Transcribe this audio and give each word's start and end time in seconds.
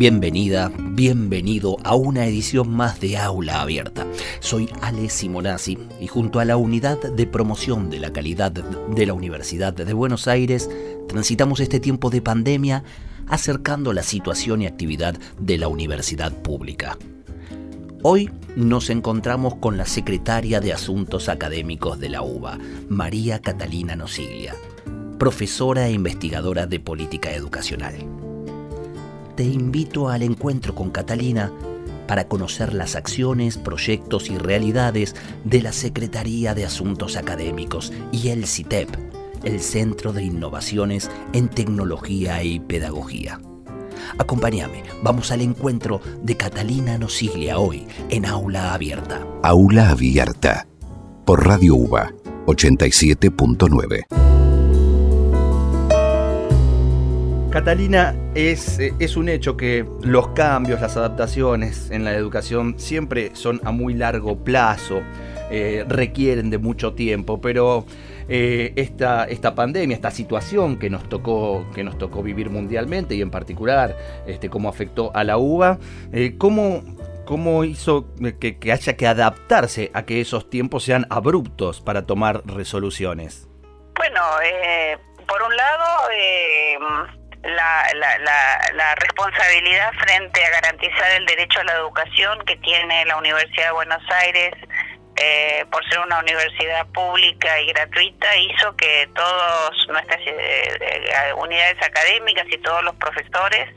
Bienvenida, 0.00 0.72
bienvenido 0.78 1.76
a 1.84 1.94
una 1.94 2.24
edición 2.24 2.70
más 2.70 3.00
de 3.00 3.18
Aula 3.18 3.60
Abierta. 3.60 4.06
Soy 4.38 4.70
Ale 4.80 5.10
Simonazzi 5.10 5.76
y 6.00 6.06
junto 6.06 6.40
a 6.40 6.46
la 6.46 6.56
Unidad 6.56 6.96
de 7.12 7.26
Promoción 7.26 7.90
de 7.90 8.00
la 8.00 8.10
Calidad 8.10 8.50
de 8.50 9.04
la 9.04 9.12
Universidad 9.12 9.74
de 9.74 9.92
Buenos 9.92 10.26
Aires 10.26 10.70
transitamos 11.06 11.60
este 11.60 11.80
tiempo 11.80 12.08
de 12.08 12.22
pandemia 12.22 12.82
acercando 13.28 13.92
la 13.92 14.02
situación 14.02 14.62
y 14.62 14.66
actividad 14.66 15.18
de 15.38 15.58
la 15.58 15.68
universidad 15.68 16.32
pública. 16.32 16.96
Hoy 18.02 18.30
nos 18.56 18.88
encontramos 18.88 19.56
con 19.56 19.76
la 19.76 19.84
secretaria 19.84 20.60
de 20.60 20.72
Asuntos 20.72 21.28
Académicos 21.28 22.00
de 22.00 22.08
la 22.08 22.22
UBA, 22.22 22.58
María 22.88 23.42
Catalina 23.42 23.96
Nosiglia, 23.96 24.54
profesora 25.18 25.88
e 25.88 25.92
investigadora 25.92 26.66
de 26.66 26.80
política 26.80 27.34
educacional 27.34 28.29
te 29.40 29.46
invito 29.46 30.10
al 30.10 30.22
encuentro 30.22 30.74
con 30.74 30.90
Catalina 30.90 31.50
para 32.06 32.28
conocer 32.28 32.74
las 32.74 32.94
acciones, 32.94 33.56
proyectos 33.56 34.28
y 34.28 34.36
realidades 34.36 35.16
de 35.46 35.62
la 35.62 35.72
Secretaría 35.72 36.52
de 36.52 36.66
Asuntos 36.66 37.16
Académicos 37.16 37.90
y 38.12 38.28
el 38.28 38.46
CITEP, 38.46 38.90
el 39.42 39.60
Centro 39.60 40.12
de 40.12 40.24
Innovaciones 40.24 41.10
en 41.32 41.48
Tecnología 41.48 42.44
y 42.44 42.60
Pedagogía. 42.60 43.40
Acompáñame, 44.18 44.82
vamos 45.02 45.32
al 45.32 45.40
encuentro 45.40 46.02
de 46.22 46.36
Catalina 46.36 46.98
Nosiglia 46.98 47.58
hoy 47.58 47.86
en 48.10 48.26
Aula 48.26 48.74
Abierta. 48.74 49.26
Aula 49.42 49.88
Abierta, 49.88 50.66
por 51.24 51.46
Radio 51.46 51.76
UBA 51.76 52.12
87.9. 52.44 54.49
Catalina, 57.50 58.14
es, 58.36 58.78
eh, 58.78 58.94
es, 59.00 59.16
un 59.16 59.28
hecho 59.28 59.56
que 59.56 59.84
los 60.02 60.28
cambios, 60.28 60.80
las 60.80 60.96
adaptaciones 60.96 61.90
en 61.90 62.04
la 62.04 62.14
educación 62.14 62.78
siempre 62.78 63.34
son 63.34 63.60
a 63.64 63.72
muy 63.72 63.92
largo 63.94 64.44
plazo, 64.44 65.02
eh, 65.50 65.84
requieren 65.88 66.50
de 66.50 66.58
mucho 66.58 66.94
tiempo, 66.94 67.40
pero 67.40 67.86
eh, 68.28 68.72
esta, 68.76 69.26
pandemia, 69.56 69.96
esta 69.96 70.12
situación 70.12 70.78
que 70.78 70.90
nos 70.90 71.08
tocó, 71.08 71.66
que 71.74 71.82
nos 71.82 71.98
tocó 71.98 72.22
vivir 72.22 72.50
mundialmente 72.50 73.16
y 73.16 73.20
en 73.20 73.32
particular 73.32 73.96
este, 74.28 74.48
cómo 74.48 74.68
afectó 74.68 75.10
a 75.12 75.24
la 75.24 75.36
uva, 75.36 75.80
¿cómo, 76.38 76.84
¿cómo, 77.26 77.64
hizo 77.64 78.14
que 78.38 78.72
haya 78.72 78.96
que 78.96 79.08
adaptarse 79.08 79.90
a 79.92 80.04
que 80.04 80.20
esos 80.20 80.48
tiempos 80.50 80.84
sean 80.84 81.04
abruptos 81.10 81.80
para 81.80 82.06
tomar 82.06 82.42
resoluciones? 82.46 83.48
Bueno, 83.96 84.20
por 85.26 85.42
un 85.42 85.56
lado 85.56 85.80
la, 87.42 87.86
la, 87.94 88.18
la, 88.74 88.94
responsabilidad 88.96 89.92
frente 89.94 90.44
a 90.44 90.50
garantizar 90.50 91.10
el 91.12 91.26
derecho 91.26 91.60
a 91.60 91.64
la 91.64 91.72
educación 91.72 92.38
que 92.44 92.56
tiene 92.56 93.04
la 93.06 93.16
Universidad 93.16 93.66
de 93.66 93.72
Buenos 93.72 94.02
Aires 94.10 94.52
eh, 95.16 95.66
por 95.70 95.86
ser 95.88 95.98
una 96.00 96.20
universidad 96.20 96.86
pública 96.94 97.60
y 97.60 97.66
gratuita 97.66 98.36
hizo 98.36 98.74
que 98.76 99.08
todas 99.14 99.70
nuestras 99.88 100.18
eh, 100.26 100.78
eh, 100.80 101.32
unidades 101.34 101.76
académicas 101.82 102.46
y 102.50 102.58
todos 102.58 102.82
los 102.84 102.94
profesores 102.96 103.68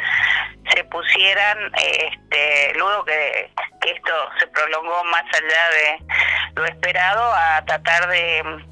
se 0.73 0.83
pusieran, 0.85 1.71
este, 1.75 2.73
luego 2.75 3.03
que, 3.03 3.51
que 3.81 3.91
esto 3.91 4.11
se 4.39 4.47
prolongó 4.47 5.03
más 5.05 5.23
allá 5.33 5.69
de 5.69 6.61
lo 6.61 6.65
esperado, 6.65 7.33
a 7.33 7.63
tratar 7.65 8.07
de, 8.07 8.63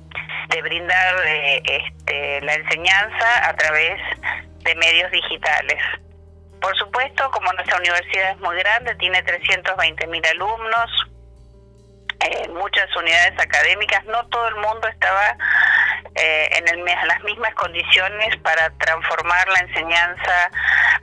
de 0.50 0.62
brindar 0.62 1.16
este, 1.26 2.42
la 2.42 2.54
enseñanza 2.54 3.50
a 3.50 3.54
través 3.56 4.00
de 4.64 4.76
medios 4.76 5.12
digitales. 5.12 5.80
Por 6.62 6.78
supuesto, 6.78 7.30
como 7.32 7.52
nuestra 7.54 7.78
universidad 7.78 8.32
es 8.32 8.40
muy 8.40 8.56
grande, 8.58 8.96
tiene 8.96 9.24
320 9.24 10.08
mil 10.08 10.26
alumnos, 10.28 10.92
eh, 12.20 12.48
muchas 12.50 12.96
unidades 12.96 13.34
académicas, 13.40 14.06
no 14.06 14.24
todo 14.28 14.48
el 14.50 14.56
mundo 14.58 14.88
estaba 14.88 15.36
eh, 16.16 16.50
en, 16.52 16.68
el, 16.68 16.86
las 16.86 17.24
mismas 17.24 17.54
condiciones 17.56 18.38
para 18.44 18.70
transformar 18.78 19.48
la 19.48 19.60
enseñanza 19.60 20.52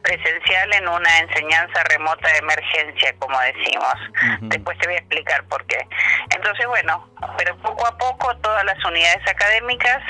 presencial 0.03 0.73
en 0.75 0.87
una 0.87 1.19
enseñanza 1.19 1.83
remota 1.85 2.29
de 2.29 2.39
emergencia, 2.39 3.15
como 3.19 3.41
decimos. 3.41 3.95
Después 4.43 4.79
te 4.79 4.87
voy 4.87 4.95
a 4.95 4.99
explicar 4.99 5.45
por 5.49 5.67
qué. 5.67 5.89
Entonces, 6.37 6.67
bueno, 6.67 7.09
pero 7.37 7.57
poco 7.59 7.85
a 7.87 7.99
poco 7.99 8.37
todas 8.37 8.65
las 8.65 8.83
unidades 8.85 9.27
académicas 9.27 10.01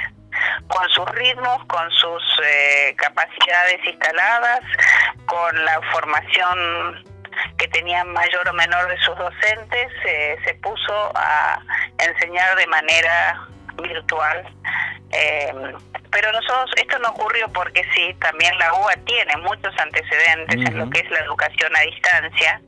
con 0.69 0.89
sus 0.91 1.09
ritmos, 1.11 1.65
con 1.67 1.91
sus 1.91 2.23
eh, 2.45 2.95
capacidades 2.97 3.85
instaladas, 3.85 4.61
con 5.27 5.65
la 5.65 5.81
formación 5.93 7.05
que 7.57 7.69
tenían 7.69 8.13
mayor 8.13 8.49
o 8.49 8.53
menor 8.53 8.89
de 8.89 8.99
sus 8.99 9.17
docentes, 9.17 9.93
eh, 10.05 10.37
se 10.45 10.55
puso 10.55 11.13
a 11.15 11.61
enseñar 11.99 12.57
de 12.57 12.67
manera 12.67 13.47
virtual. 13.83 14.45
Eh, 15.13 15.53
pero 16.11 16.33
nosotros, 16.33 16.71
esto 16.77 16.99
no 16.99 17.11
ocurrió 17.11 17.49
porque 17.53 17.83
sí, 17.95 18.15
también 18.21 18.57
la 18.59 18.73
UBA 18.75 18.95
tiene 19.07 19.37
muchos 19.39 19.77
antecedentes 19.79 20.57
en 20.57 20.79
lo 20.79 20.91
que 20.91 21.01
es 21.01 21.11
la 21.11 21.21
educación 21.21 21.75
a 21.77 21.81
distancia. 21.81 22.61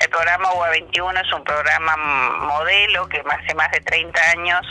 El 0.00 0.10
programa 0.10 0.52
UBA 0.52 0.70
21 0.70 1.20
es 1.20 1.32
un 1.32 1.44
programa 1.44 1.96
modelo 1.96 3.08
que 3.08 3.22
hace 3.28 3.54
más 3.54 3.70
de 3.72 3.80
30 3.80 4.20
años 4.32 4.66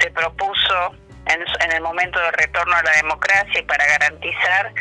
se 0.00 0.10
propuso 0.10 0.94
en, 1.26 1.72
el 1.72 1.80
momento 1.82 2.20
del 2.20 2.32
retorno 2.32 2.74
a 2.74 2.82
la 2.82 2.92
democracia 2.92 3.60
y 3.60 3.62
para 3.62 3.86
garantizar 3.86 4.72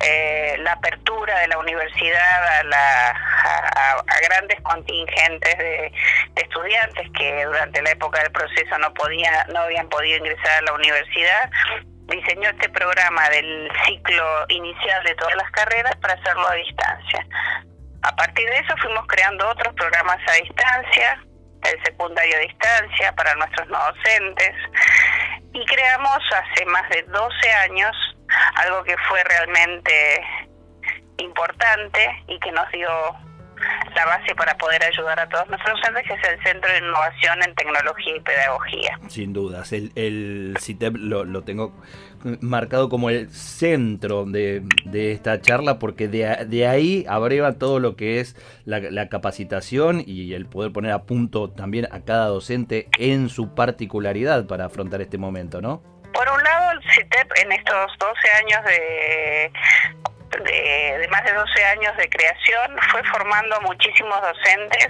eh, 0.00 0.56
la 0.60 0.72
apertura 0.72 1.38
de 1.40 1.48
la 1.48 1.58
universidad 1.58 2.58
a, 2.58 2.62
la, 2.64 4.04
grandes 4.28 4.60
contingentes 4.62 5.58
de, 5.58 5.92
estudiantes 6.36 7.08
que 7.16 7.44
durante 7.44 7.82
la 7.82 7.90
época 7.90 8.22
del 8.22 8.32
proceso 8.32 8.78
no 8.78 8.92
podía, 8.94 9.46
no 9.52 9.60
habían 9.60 9.88
podido 9.88 10.18
ingresar 10.18 10.58
a 10.58 10.62
la 10.62 10.72
universidad 10.72 11.50
diseñó 12.08 12.48
este 12.48 12.68
programa 12.70 13.28
del 13.30 13.70
ciclo 13.84 14.44
inicial 14.48 15.04
de 15.04 15.14
todas 15.14 15.34
las 15.36 15.50
carreras 15.50 15.94
para 15.96 16.14
hacerlo 16.14 16.48
a 16.48 16.54
distancia. 16.54 17.26
A 18.02 18.16
partir 18.16 18.48
de 18.48 18.58
eso 18.58 18.74
fuimos 18.80 19.06
creando 19.06 19.48
otros 19.48 19.74
programas 19.74 20.18
a 20.26 20.32
distancia, 20.42 21.22
el 21.62 21.84
secundario 21.84 22.36
a 22.36 22.40
distancia 22.40 23.12
para 23.14 23.34
nuestros 23.34 23.68
no 23.68 23.78
docentes 23.78 24.54
y 25.52 25.64
creamos 25.66 26.18
hace 26.32 26.64
más 26.66 26.88
de 26.90 27.02
12 27.02 27.52
años 27.52 27.96
algo 28.56 28.84
que 28.84 28.96
fue 29.08 29.22
realmente 29.24 30.24
importante 31.18 32.00
y 32.28 32.38
que 32.40 32.52
nos 32.52 32.70
dio 32.70 32.88
la 33.94 34.06
base 34.06 34.34
para 34.36 34.56
poder 34.56 34.82
ayudar 34.84 35.18
a 35.18 35.28
todos 35.28 35.48
nuestros 35.48 35.80
docentes, 35.80 36.06
que 36.06 36.14
es 36.14 36.28
el 36.28 36.42
Centro 36.44 36.70
de 36.70 36.78
Innovación 36.78 37.42
en 37.42 37.54
Tecnología 37.54 38.16
y 38.16 38.20
Pedagogía. 38.20 38.98
Sin 39.08 39.32
dudas, 39.32 39.72
el, 39.72 39.90
el 39.96 40.56
CITEP 40.60 40.94
lo, 40.96 41.24
lo 41.24 41.42
tengo 41.42 41.74
marcado 42.40 42.88
como 42.88 43.10
el 43.10 43.30
centro 43.30 44.24
de, 44.24 44.62
de 44.84 45.12
esta 45.12 45.40
charla 45.40 45.78
porque 45.78 46.08
de, 46.08 46.46
de, 46.46 46.66
ahí 46.66 47.04
abreva 47.08 47.54
todo 47.54 47.80
lo 47.80 47.96
que 47.96 48.20
es 48.20 48.36
la, 48.64 49.08
capacitación 49.08 50.02
y 50.06 50.34
el 50.34 50.46
poder 50.46 50.72
poner 50.72 50.92
a 50.92 51.02
punto 51.04 51.50
también 51.50 51.88
a 51.90 52.00
cada 52.00 52.26
docente 52.26 52.88
en 52.98 53.28
su 53.28 53.54
particularidad 53.54 54.46
para 54.46 54.66
afrontar 54.66 55.00
este 55.00 55.18
momento, 55.18 55.60
¿no? 55.60 55.82
Por 56.12 56.28
un 56.28 56.42
lado, 56.42 56.72
el 56.72 56.80
CITEP 56.92 57.32
en 57.42 57.52
estos 57.52 57.92
12 57.98 58.12
años 58.42 58.64
de 58.64 59.52
de, 60.44 61.08
más 61.10 61.24
de 61.24 61.32
12 61.32 61.64
años 61.64 61.96
de 61.96 62.08
creación, 62.08 62.76
fue 62.90 63.02
formando 63.04 63.56
a 63.56 63.60
muchísimos 63.60 64.20
docentes 64.20 64.88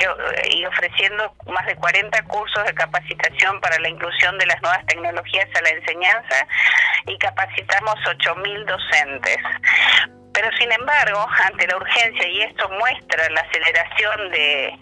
que, 0.00 0.06
y 0.50 0.64
ofreciendo 0.64 1.34
más 1.46 1.66
de 1.66 1.76
40 1.76 2.22
cursos 2.24 2.64
de 2.64 2.74
capacitación 2.74 3.60
para 3.60 3.78
la 3.78 3.88
inclusión 3.88 4.38
de 4.38 4.46
las 4.46 4.60
nuevas 4.62 4.84
tecnologías 4.86 5.48
a 5.54 5.62
la 5.62 5.68
enseñanza 5.70 6.46
y 7.06 7.18
capacitamos 7.18 7.94
8.000 8.06 8.64
docentes. 8.64 9.38
Pero 10.32 10.48
sin 10.58 10.72
embargo, 10.72 11.26
ante 11.44 11.66
la 11.66 11.76
urgencia, 11.76 12.28
y 12.28 12.42
esto 12.42 12.68
muestra 12.70 13.28
la 13.30 13.40
aceleración 13.42 14.30
de, 14.30 14.78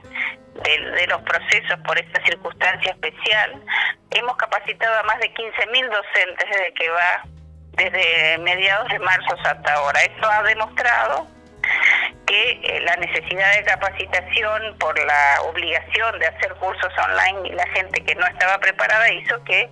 de, 0.62 1.06
los 1.08 1.22
procesos 1.22 1.78
por 1.84 1.98
esta 1.98 2.22
circunstancia 2.24 2.92
especial, 2.92 3.62
hemos 4.10 4.36
capacitado 4.36 4.98
a 4.98 5.02
más 5.04 5.18
de 5.20 5.32
15.000 5.34 5.90
docentes 5.90 6.50
desde 6.50 6.74
que 6.74 6.90
va, 6.90 7.22
desde 7.72 8.38
mediados 8.38 8.88
de 8.88 8.98
marzo 8.98 9.36
hasta 9.42 9.74
ahora. 9.74 10.00
Esto 10.02 10.30
ha 10.30 10.42
demostrado 10.42 11.26
que 12.26 12.50
eh, 12.62 12.80
la 12.80 12.96
necesidad 12.96 13.54
de 13.54 13.64
capacitación 13.64 14.76
por 14.78 14.98
la 15.04 15.42
obligación 15.42 16.18
de 16.18 16.26
hacer 16.26 16.54
cursos 16.56 16.92
online 16.98 17.48
y 17.48 17.52
la 17.52 17.66
gente 17.68 18.04
que 18.04 18.14
no 18.14 18.26
estaba 18.26 18.58
preparada 18.58 19.10
hizo 19.12 19.42
que 19.44 19.68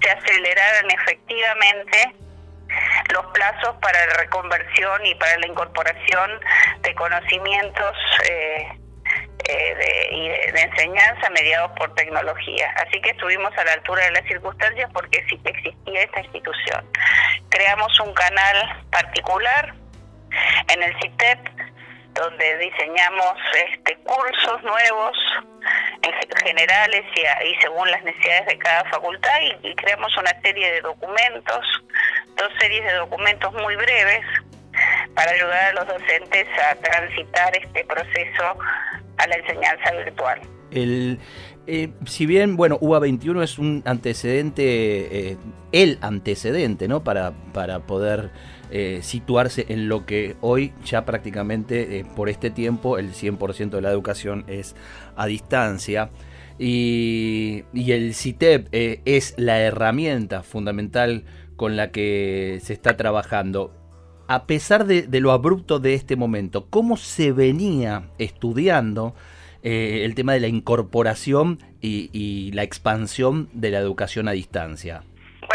se 0.00 0.10
aceleraran 0.10 0.90
efectivamente 0.90 2.14
los 3.12 3.26
plazos 3.32 3.76
para 3.82 4.06
la 4.06 4.14
reconversión 4.14 5.04
y 5.04 5.14
para 5.16 5.36
la 5.38 5.46
incorporación 5.46 6.40
de 6.82 6.94
conocimientos 6.94 7.96
eh, 8.28 8.68
eh, 9.48 9.74
de, 9.74 10.52
de, 10.52 10.60
enseñanza 10.62 11.28
mediados 11.30 11.72
por 11.76 11.92
tecnología. 11.94 12.72
Así 12.76 13.00
que 13.00 13.10
estuvimos 13.10 13.52
a 13.58 13.64
la 13.64 13.72
altura 13.72 14.04
de 14.04 14.12
las 14.12 14.24
circunstancias 14.26 14.88
porque 14.92 15.18
existía 15.18 16.02
esta 16.02 16.20
institución. 16.20 16.86
Creamos 17.48 17.98
un 18.00 18.14
canal 18.14 18.86
particular 18.90 19.74
en 20.68 20.82
el 20.82 20.94
CITEP 21.00 21.38
donde 22.14 22.58
diseñamos 22.58 23.34
este, 23.70 23.96
cursos 24.04 24.62
nuevos 24.62 25.16
generales 26.42 27.04
y, 27.14 27.60
según 27.60 27.90
las 27.90 28.02
necesidades 28.04 28.46
de 28.46 28.58
cada 28.58 28.84
facultad 28.90 29.38
y, 29.62 29.74
creamos 29.74 30.16
una 30.16 30.32
serie 30.42 30.72
de 30.72 30.80
documentos, 30.80 31.60
dos 32.36 32.48
series 32.60 32.84
de 32.84 32.94
documentos 32.94 33.52
muy 33.54 33.76
breves 33.76 34.24
para 35.14 35.30
ayudar 35.32 35.64
a 35.64 35.72
los 35.74 35.86
docentes 35.86 36.46
a 36.58 36.74
transitar 36.76 37.56
este 37.56 37.84
proceso 37.84 38.58
a 39.18 39.26
la 39.26 39.36
enseñanza 39.36 39.92
virtual. 39.92 40.40
El, 40.70 41.18
eh, 41.66 41.90
si 42.06 42.26
bien, 42.26 42.56
bueno, 42.56 42.78
UBA 42.80 43.00
21 43.00 43.42
es 43.42 43.58
un 43.58 43.82
antecedente, 43.84 44.62
eh, 45.32 45.36
el 45.72 45.98
antecedente, 46.00 46.88
¿no? 46.88 47.02
Para, 47.04 47.32
para 47.52 47.80
poder 47.80 48.30
eh, 48.72 49.00
situarse 49.02 49.66
en 49.68 49.88
lo 49.88 50.06
que 50.06 50.36
hoy 50.40 50.72
ya 50.84 51.04
prácticamente 51.04 51.98
eh, 51.98 52.04
por 52.14 52.28
este 52.28 52.50
tiempo 52.50 52.98
el 52.98 53.12
100% 53.12 53.70
de 53.70 53.80
la 53.80 53.90
educación 53.90 54.44
es 54.46 54.76
a 55.16 55.26
distancia. 55.26 56.10
Y, 56.58 57.64
el 57.74 58.14
CITEP 58.14 58.68
eh, 58.72 59.00
es 59.06 59.34
la 59.38 59.58
herramienta 59.60 60.42
fundamental 60.42 61.24
con 61.56 61.76
la 61.76 61.90
que 61.90 62.60
se 62.62 62.72
está 62.72 62.96
trabajando. 62.96 63.74
A 64.28 64.46
pesar 64.46 64.86
de, 64.86 65.08
lo 65.20 65.32
abrupto 65.32 65.80
de 65.80 65.94
este 65.94 66.14
momento, 66.14 66.66
¿cómo 66.70 66.96
se 66.96 67.32
venía 67.32 68.10
estudiando 68.18 69.14
el 69.62 70.14
tema 70.14 70.32
de 70.32 70.40
la 70.40 70.46
incorporación 70.46 71.58
y 71.82 72.50
la 72.52 72.62
expansión 72.62 73.48
de 73.52 73.70
la 73.70 73.78
educación 73.78 74.28
a 74.28 74.32
distancia? 74.32 75.02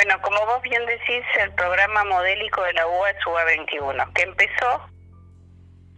Bueno, 0.05 0.21
como 0.21 0.45
vos 0.45 0.61
bien 0.61 0.85
decís, 0.85 1.23
el 1.39 1.51
programa 1.53 2.03
modélico 2.03 2.61
de 2.61 2.73
la 2.73 2.85
UA 2.85 3.09
es 3.09 3.25
UA 3.25 3.43
21, 3.45 4.13
que 4.13 4.21
empezó 4.21 4.87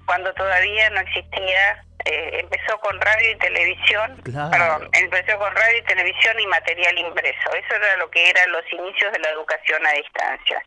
cuando 0.05 0.33
todavía 0.33 0.89
no 0.91 1.01
existía, 1.01 1.83
eh, 2.05 2.39
empezó 2.39 2.79
con 2.79 3.01
radio 3.01 3.31
y 3.31 3.35
televisión, 3.35 4.21
perdón, 4.23 4.89
empezó 4.93 5.37
con 5.37 5.53
radio 5.53 5.77
y 5.77 5.81
televisión 5.83 6.39
y 6.39 6.47
material 6.47 6.97
impreso. 6.99 7.53
Eso 7.53 7.75
era 7.75 7.97
lo 7.97 8.09
que 8.09 8.29
eran 8.29 8.49
los 8.53 8.63
inicios 8.71 9.11
de 9.11 9.19
la 9.19 9.29
educación 9.31 9.85
a 9.85 9.91
distancia. 9.91 10.63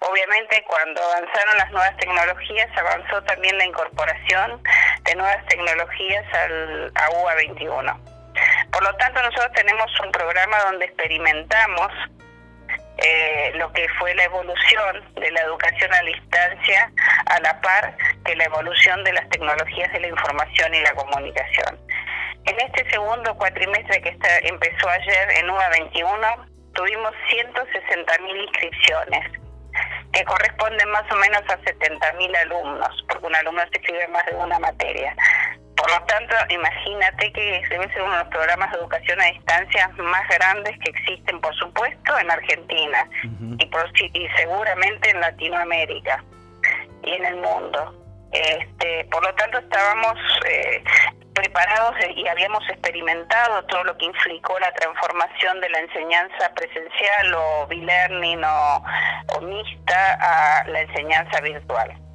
Obviamente, 0.00 0.64
cuando 0.66 1.00
avanzaron 1.04 1.58
las 1.58 1.70
nuevas 1.70 1.96
tecnologías, 1.98 2.68
avanzó 2.76 3.22
también 3.22 3.56
la 3.58 3.66
incorporación 3.66 4.60
de 5.02 5.14
nuevas 5.14 5.46
tecnologías 5.46 6.34
al, 6.34 6.90
a 6.96 7.10
UA 7.10 7.34
21. 7.36 8.00
Por 8.72 8.82
lo 8.82 8.92
tanto, 8.96 9.22
nosotros 9.22 9.52
tenemos 9.54 9.88
un 10.00 10.10
programa 10.10 10.58
donde 10.64 10.86
experimentamos 10.86 11.92
eh, 12.98 13.52
lo 13.56 13.72
que 13.72 13.86
fue 13.98 14.14
la 14.14 14.24
evolución 14.24 15.14
de 15.14 15.30
la 15.30 15.40
educación 15.42 15.92
a 15.92 16.00
distancia 16.02 16.90
a 17.26 17.40
la 17.40 17.60
par 17.60 17.96
que 18.24 18.34
la 18.36 18.44
evolución 18.44 19.04
de 19.04 19.12
las 19.12 19.28
tecnologías 19.28 19.92
de 19.92 20.00
la 20.00 20.08
información 20.08 20.74
y 20.74 20.80
la 20.80 20.92
comunicación. 20.92 21.78
En 22.46 22.60
este 22.60 22.88
segundo 22.90 23.34
cuatrimestre 23.36 24.00
que 24.02 24.10
está, 24.10 24.38
empezó 24.38 24.88
ayer 24.88 25.30
en 25.38 25.50
UA 25.50 25.68
21, 25.70 26.46
tuvimos 26.74 27.12
160.000 27.28 28.44
inscripciones, 28.44 29.32
que 30.12 30.24
corresponden 30.24 30.88
más 30.90 31.10
o 31.10 31.16
menos 31.16 31.42
a 31.48 31.58
70.000 31.58 32.36
alumnos, 32.36 33.04
porque 33.08 33.26
un 33.26 33.34
alumno 33.34 33.62
se 33.62 33.78
inscribe 33.78 34.08
más 34.08 34.24
de 34.26 34.36
una 34.36 34.58
materia. 34.60 35.14
Por 35.86 36.00
lo 36.00 36.06
tanto, 36.06 36.34
imagínate 36.48 37.32
que 37.32 37.62
debe 37.70 37.88
ser 37.92 38.02
uno 38.02 38.10
de 38.10 38.24
los 38.24 38.28
programas 38.28 38.72
de 38.72 38.78
educación 38.78 39.20
a 39.20 39.26
distancia 39.26 39.88
más 39.98 40.28
grandes 40.30 40.76
que 40.80 40.90
existen, 40.90 41.40
por 41.40 41.54
supuesto, 41.54 42.18
en 42.18 42.28
Argentina 42.28 43.08
y, 44.12 44.28
seguramente 44.36 45.10
en 45.10 45.20
Latinoamérica 45.20 46.24
y 47.04 47.12
en 47.12 47.24
el 47.26 47.36
mundo. 47.36 48.02
Este, 48.32 49.04
por 49.12 49.22
lo 49.24 49.32
tanto, 49.36 49.58
estábamos 49.58 50.18
eh, 50.48 50.82
preparados 51.34 51.94
y 52.16 52.26
habíamos 52.26 52.68
experimentado 52.68 53.64
todo 53.66 53.84
lo 53.84 53.96
que 53.96 54.06
implicó 54.06 54.58
la 54.58 54.72
transformación 54.72 55.60
de 55.60 55.70
la 55.70 55.78
enseñanza 55.78 56.52
presencial 56.56 57.32
o 57.32 57.66
bilearning 57.68 58.42
o, 58.42 58.84
o 59.36 59.40
mixta 59.40 60.14
a 60.14 60.64
la 60.66 60.80
enseñanza 60.80 61.40
virtual. 61.42 62.05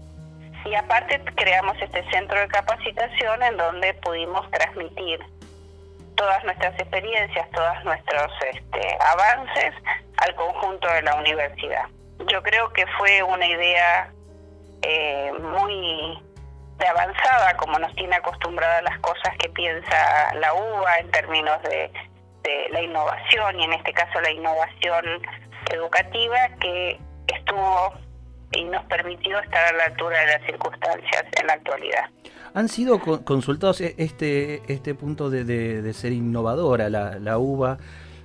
Y 0.65 0.75
aparte 0.75 1.21
creamos 1.35 1.75
este 1.81 2.03
centro 2.11 2.39
de 2.39 2.47
capacitación 2.47 3.41
en 3.43 3.57
donde 3.57 3.93
pudimos 3.95 4.49
transmitir 4.51 5.19
todas 6.15 6.43
nuestras 6.43 6.79
experiencias, 6.79 7.49
todos 7.51 7.83
nuestros 7.83 8.31
este, 8.53 8.97
avances 8.99 9.73
al 10.17 10.35
conjunto 10.35 10.87
de 10.87 11.01
la 11.01 11.15
universidad. 11.15 11.85
Yo 12.27 12.43
creo 12.43 12.71
que 12.73 12.85
fue 12.97 13.23
una 13.23 13.47
idea 13.47 14.11
eh, 14.83 15.31
muy 15.39 16.21
de 16.77 16.87
avanzada, 16.87 17.57
como 17.57 17.79
nos 17.79 17.93
tiene 17.95 18.15
acostumbrada 18.15 18.81
las 18.83 18.99
cosas 18.99 19.35
que 19.39 19.49
piensa 19.49 20.33
la 20.35 20.53
UBA 20.53 20.99
en 20.99 21.11
términos 21.11 21.61
de, 21.63 21.91
de 22.43 22.69
la 22.69 22.81
innovación 22.81 23.59
y 23.59 23.63
en 23.63 23.73
este 23.73 23.93
caso 23.93 24.19
la 24.21 24.31
innovación 24.31 25.05
educativa 25.71 26.49
que 26.59 26.99
estuvo 27.27 27.93
y 28.51 28.63
nos 28.65 28.83
permitió 28.85 29.39
estar 29.39 29.73
a 29.73 29.77
la 29.77 29.83
altura 29.85 30.19
de 30.19 30.27
las 30.27 30.45
circunstancias 30.45 31.25
en 31.39 31.47
la 31.47 31.53
actualidad. 31.53 32.05
¿Han 32.53 32.67
sido 32.67 32.99
consultados 32.99 33.81
e-, 33.81 33.95
este, 33.97 34.61
este 34.67 34.93
punto 34.93 35.29
de, 35.29 35.43
de, 35.45 35.93
ser 35.93 36.11
innovadora 36.11 36.89
la, 36.89 37.17
la 37.19 37.37
UBA? 37.37 37.77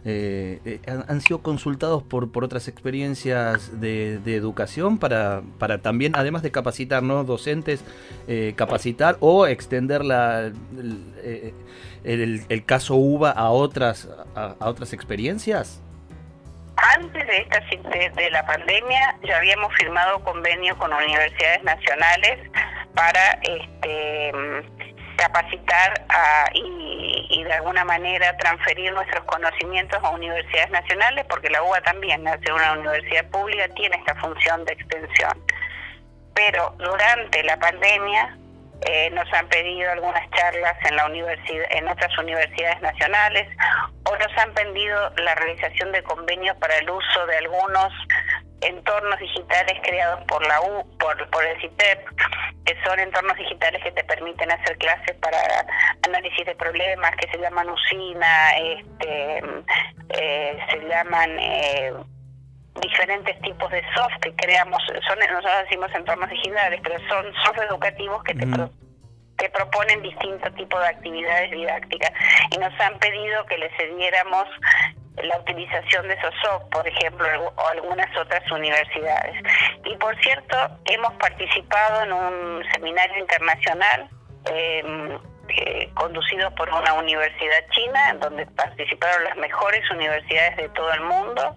Eh, 0.09 0.61
eh, 0.65 0.81
han, 0.87 1.21
sido 1.21 1.41
consultados 1.43 2.01
por, 2.05 2.31
por 2.31 2.45
otras 2.45 2.69
experiencias 2.69 3.81
de, 3.81 4.21
educación 4.37 4.99
para, 4.99 5.43
para 5.59 5.79
también, 5.79 6.13
además 6.15 6.43
de 6.43 6.53
capacitar 6.53 7.03
¿no? 7.03 7.25
docentes, 7.25 7.83
eh, 8.29 8.53
capacitar 8.55 9.17
o 9.19 9.49
extender 9.49 10.05
la, 10.05 10.53
el, 12.05 12.45
el, 12.49 12.65
caso 12.65 12.95
UBA 12.95 13.33
a 13.33 13.51
otras, 13.51 14.09
a 14.37 14.55
otras 14.61 14.93
experiencias? 14.93 15.83
Antes 16.95 17.27
de, 17.27 17.39
esta, 17.39 17.61
de, 17.61 18.31
la 18.31 18.47
pandemia 18.47 19.17
ya 19.25 19.39
habíamos 19.39 19.75
firmado 19.75 20.23
convenio 20.23 20.77
con 20.79 20.93
universidades 20.93 21.63
nacionales 21.65 22.39
para 22.95 23.39
este, 23.43 24.33
capacitar 25.17 26.07
y, 26.55 27.43
de 27.43 27.53
alguna 27.53 27.85
manera 27.85 28.37
transferir 28.37 28.93
nuestros 28.93 29.25
conocimientos 29.25 30.03
a 30.03 30.11
universidades 30.11 30.71
nacionales, 30.71 31.25
porque 31.29 31.51
la 31.51 31.63
UBA 31.63 31.81
también, 31.83 32.27
al 32.27 32.41
una 32.53 32.73
universidad 32.73 33.29
pública, 33.31 33.69
tiene 33.75 33.97
esta 33.97 34.15
función 34.17 34.65
de 34.65 34.73
extensión. 34.75 35.43
Pero 36.35 36.75
durante 36.79 37.43
la 37.45 37.57
pandemia 37.59 38.37
eh, 38.83 39.11
nos 39.11 39.33
han 39.33 39.49
pedido 39.49 39.91
algunas 39.91 40.29
charlas 40.31 40.75
en 40.85 40.97
la 40.97 41.07
universidad, 41.07 41.65
en 41.71 41.89
otras 41.89 42.17
universidades 42.19 42.81
nacionales, 42.83 43.49
o 44.07 44.17
nos 44.17 44.39
han 44.39 44.53
pedido 44.55 45.11
la 45.17 45.35
realización 45.35 45.93
de 45.93 46.03
convenios 46.03 46.57
para 46.59 46.77
el 46.79 46.89
uso 46.89 47.27
de 47.27 47.39
algunos 47.39 47.93
entornos 48.61 49.19
digitales 49.19 49.79
creados 49.83 50.25
por 50.27 50.47
la 50.47 50.61
U, 50.61 50.99
por, 50.99 51.29
por 51.31 51.45
el 51.45 51.61
CITEP, 51.61 52.09
que 52.65 52.77
son 52.85 52.99
entornos 52.99 53.37
digitales 53.37 53.83
que 53.83 53.93
te 53.93 54.05
permiten 54.05 54.51
hacer 54.51 54.79
clases 54.79 55.17
para 55.17 55.39
análisis 56.07 56.47
de 56.47 56.55
problemas, 56.55 57.15
que 57.17 57.31
se 57.31 57.39
llaman 57.39 57.69
usina, 57.69 58.57
este, 58.57 59.43
eh, 60.11 60.59
se 60.71 60.79
llaman 60.89 61.39
eh, 61.39 61.93
diferentes 62.81 63.41
tipos 63.41 63.71
de 63.71 63.83
soft 63.95 64.21
que 64.23 64.35
creamos, 64.37 64.83
son, 65.07 65.19
nosotros 65.19 65.53
decimos 65.65 65.91
entornos 65.95 66.31
digitales, 66.31 66.81
pero 66.83 66.99
son 67.09 67.33
soft 67.45 67.59
educativos 67.59 68.23
que 68.25 68.35
te, 68.35 68.47
te 69.47 69.51
proponen 69.51 70.03
distintos 70.03 70.53
tipos 70.55 70.81
de 70.81 70.89
actividades 70.89 71.51
didácticas 71.53 72.11
y 72.51 72.59
nos 72.59 72.73
han 72.81 72.99
pedido 72.99 73.45
que 73.47 73.59
les 73.59 73.71
cediéramos 73.77 74.45
la 75.23 75.39
utilización 75.39 76.09
de 76.09 76.21
SOSOC, 76.21 76.69
por 76.71 76.87
ejemplo, 76.87 77.27
o 77.57 77.69
algunas 77.69 78.15
otras 78.19 78.51
universidades. 78.51 79.35
Y 79.85 79.97
por 79.97 80.21
cierto, 80.21 80.57
hemos 80.87 81.13
participado 81.15 82.03
en 82.03 82.13
un 82.13 82.65
seminario 82.73 83.19
internacional 83.19 84.09
em, 84.47 85.19
eh, 85.57 85.91
conducido 85.95 86.55
por 86.55 86.69
una 86.69 86.93
universidad 86.93 87.65
china, 87.71 88.11
en 88.11 88.21
donde 88.21 88.47
participaron 88.47 89.25
las 89.25 89.37
mejores 89.37 89.91
universidades 89.91 90.57
de 90.57 90.69
todo 90.71 90.93
el 90.93 91.01
mundo, 91.01 91.57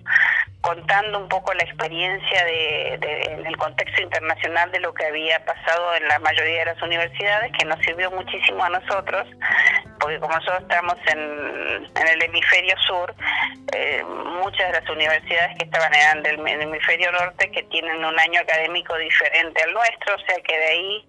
contando 0.62 1.20
un 1.20 1.28
poco 1.28 1.54
la 1.54 1.64
experiencia 1.64 2.46
de, 2.46 2.94
en 2.94 3.46
el 3.46 3.58
contexto 3.58 4.02
internacional 4.02 4.72
de 4.72 4.80
lo 4.80 4.94
que 4.94 5.06
había 5.06 5.44
pasado 5.44 5.96
en 5.96 6.08
la 6.08 6.18
mayoría 6.20 6.60
de 6.60 6.66
las 6.74 6.82
universidades, 6.82 7.52
que 7.58 7.66
nos 7.66 7.80
sirvió 7.80 8.10
muchísimo 8.12 8.64
a 8.64 8.70
nosotros, 8.70 9.28
porque 10.00 10.20
como 10.20 10.34
nosotros 10.34 10.62
estamos 10.62 10.96
en, 11.08 12.08
el 12.08 12.24
hemisferio 12.24 12.76
sur, 12.88 13.14
eh, 13.74 14.02
muchas 14.42 14.72
de 14.72 14.80
las 14.80 14.90
universidades 14.90 15.58
que 15.58 15.66
estaban 15.66 15.94
eran 15.94 16.24
del 16.24 16.40
hemisferio 16.40 17.12
norte, 17.12 17.52
que 17.52 17.64
tienen 17.64 18.04
un 18.04 18.18
año 18.18 18.40
académico 18.40 18.96
diferente 18.98 19.62
al 19.64 19.74
nuestro, 19.74 20.16
o 20.16 20.20
sea 20.20 20.38
que 20.42 20.58
de 20.58 20.66
ahí 20.66 21.06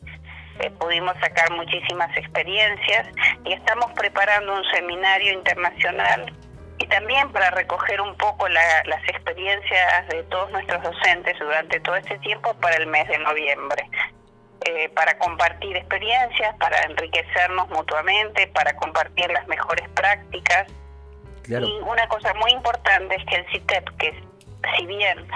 eh, 0.60 0.70
pudimos 0.78 1.14
sacar 1.20 1.50
muchísimas 1.52 2.14
experiencias 2.16 3.08
y 3.44 3.52
estamos 3.52 3.90
preparando 3.92 4.54
un 4.54 4.64
seminario 4.72 5.32
internacional 5.32 6.32
y 6.78 6.86
también 6.86 7.30
para 7.32 7.50
recoger 7.50 8.00
un 8.00 8.16
poco 8.16 8.48
las 8.48 9.08
experiencias 9.08 10.08
de 10.08 10.22
todos 10.24 10.50
nuestros 10.50 10.82
docentes 10.82 11.38
durante 11.38 11.78
todo 11.80 11.96
este 11.96 12.18
tiempo 12.18 12.54
para 12.54 12.76
el 12.76 12.86
mes 12.86 13.06
de 13.08 13.18
noviembre. 13.18 13.88
Eh, 14.66 14.88
para 14.90 15.16
compartir 15.18 15.76
experiencias, 15.76 16.54
para 16.56 16.82
enriquecernos 16.82 17.68
mutuamente, 17.70 18.46
para 18.48 18.74
compartir 18.76 19.30
las 19.30 19.46
mejores 19.48 19.88
prácticas. 19.90 20.66
Y 21.48 21.80
una 21.82 22.06
cosa 22.08 22.32
muy 22.34 22.50
importante 22.52 23.16
es 23.16 23.24
que 23.24 23.36
el 23.36 23.46
CITEP, 23.50 23.88
que 23.98 24.22
si 24.76 24.86
bien 24.86 25.26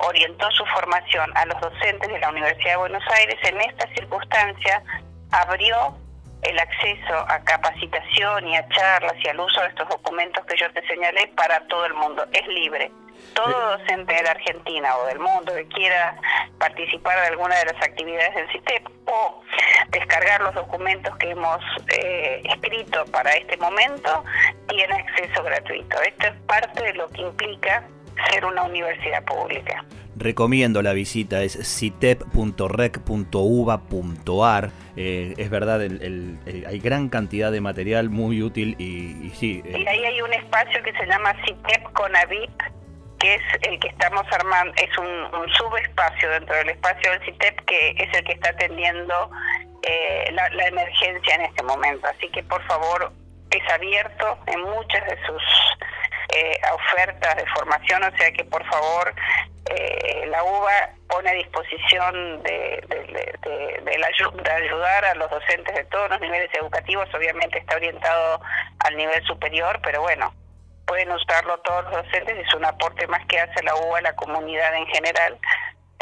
orientó 0.00 0.50
su 0.52 0.64
formación 0.66 1.30
a 1.34 1.44
los 1.46 1.60
docentes 1.60 2.08
de 2.08 2.18
la 2.18 2.30
Universidad 2.30 2.72
de 2.72 2.76
Buenos 2.76 3.04
Aires, 3.18 3.36
en 3.42 3.60
esta 3.60 3.86
circunstancia 3.94 4.82
abrió 5.30 5.94
el 6.42 6.58
acceso 6.58 7.14
a 7.28 7.38
capacitación 7.44 8.48
y 8.48 8.56
a 8.56 8.66
charlas 8.68 9.14
y 9.22 9.28
al 9.28 9.40
uso 9.40 9.60
de 9.60 9.68
estos 9.68 9.88
documentos 9.88 10.44
que 10.46 10.56
yo 10.56 10.72
te 10.72 10.86
señalé 10.86 11.26
para 11.36 11.60
todo 11.66 11.84
el 11.84 11.94
mundo. 11.94 12.24
Es 12.32 12.46
libre. 12.48 12.90
Todo 13.34 13.76
docente 13.76 14.14
de 14.14 14.22
la 14.22 14.30
Argentina 14.30 14.96
o 14.96 15.06
del 15.06 15.18
mundo 15.18 15.54
que 15.54 15.66
quiera 15.68 16.16
participar 16.58 17.20
de 17.20 17.26
alguna 17.28 17.54
de 17.56 17.66
las 17.66 17.82
actividades 17.82 18.34
del 18.34 18.50
CITEP 18.50 18.88
o 19.06 19.42
descargar 19.90 20.40
los 20.40 20.54
documentos 20.54 21.14
que 21.18 21.30
hemos 21.30 21.60
eh, 21.98 22.42
escrito 22.44 23.04
para 23.12 23.32
este 23.32 23.58
momento, 23.58 24.24
tiene 24.68 24.94
acceso 24.94 25.42
gratuito. 25.42 26.00
Esto 26.00 26.28
es 26.28 26.34
parte 26.46 26.82
de 26.82 26.94
lo 26.94 27.08
que 27.10 27.20
implica 27.20 27.86
ser 28.28 28.44
una 28.44 28.64
universidad 28.64 29.24
pública. 29.24 29.82
Recomiendo 30.16 30.82
la 30.82 30.92
visita, 30.92 31.42
es 31.42 31.56
citep.rec.uva.ar. 31.78 34.70
Eh, 34.96 35.34
es 35.38 35.48
verdad, 35.48 35.80
hay 35.80 36.80
gran 36.80 37.08
cantidad 37.08 37.50
de 37.50 37.62
material 37.62 38.10
muy 38.10 38.42
útil 38.42 38.76
y, 38.78 39.30
sí. 39.30 39.62
Eh. 39.64 39.78
Y 39.78 39.86
ahí 39.86 40.04
hay 40.04 40.20
un 40.20 40.34
espacio 40.34 40.82
que 40.82 40.92
se 40.92 41.06
llama 41.06 41.34
CITEP 41.46 41.84
Conavip, 41.92 42.50
que 43.18 43.36
es 43.36 43.42
el 43.62 43.78
que 43.78 43.88
estamos 43.88 44.26
armando, 44.30 44.74
es 44.76 44.98
un, 44.98 45.08
subespacio 45.54 46.28
dentro 46.30 46.54
del 46.56 46.68
espacio 46.70 47.12
del 47.12 47.22
CITEP 47.24 47.60
que 47.64 47.90
es 47.90 48.12
el 48.14 48.24
que 48.24 48.32
está 48.32 48.50
atendiendo 48.50 49.30
eh, 49.82 50.32
la, 50.32 50.50
la 50.50 50.66
emergencia 50.66 51.36
en 51.36 51.42
este 51.42 51.62
momento. 51.62 52.08
Así 52.08 52.28
que 52.30 52.42
por 52.42 52.60
favor, 52.66 53.12
es 53.50 53.72
abierto 53.72 54.38
en 54.46 54.60
muchas 54.62 55.04
de 55.06 55.16
sus 55.26 55.42
eh, 56.34 56.60
ofertas 56.72 57.36
de 57.36 57.46
formación, 57.46 58.02
o 58.04 58.16
sea 58.16 58.32
que 58.32 58.44
por 58.44 58.64
favor 58.66 59.14
eh, 59.70 60.26
la 60.28 60.42
UBA 60.44 60.90
pone 61.08 61.30
a 61.30 61.34
disposición 61.34 62.42
de, 62.42 62.84
de, 62.88 63.98
la, 63.98 64.08
de 64.42 64.50
ayudar 64.50 65.04
a 65.04 65.14
los 65.14 65.30
docentes 65.30 65.74
de 65.74 65.84
todos 65.84 66.10
los 66.10 66.20
niveles 66.20 66.50
educativos, 66.54 67.08
obviamente 67.14 67.58
está 67.58 67.76
orientado 67.76 68.40
al 68.80 68.96
nivel 68.96 69.22
superior, 69.26 69.80
pero 69.82 70.02
bueno, 70.02 70.32
pueden 70.86 71.10
usarlo 71.12 71.58
todos 71.60 71.84
los 71.84 72.04
docentes, 72.04 72.46
es 72.46 72.54
un 72.54 72.64
aporte 72.64 73.06
más 73.06 73.24
que 73.26 73.38
hace 73.38 73.62
la 73.62 73.74
UBA 73.76 73.98
a 73.98 74.02
la 74.02 74.16
comunidad 74.16 74.74
en 74.74 74.86
general 74.86 75.38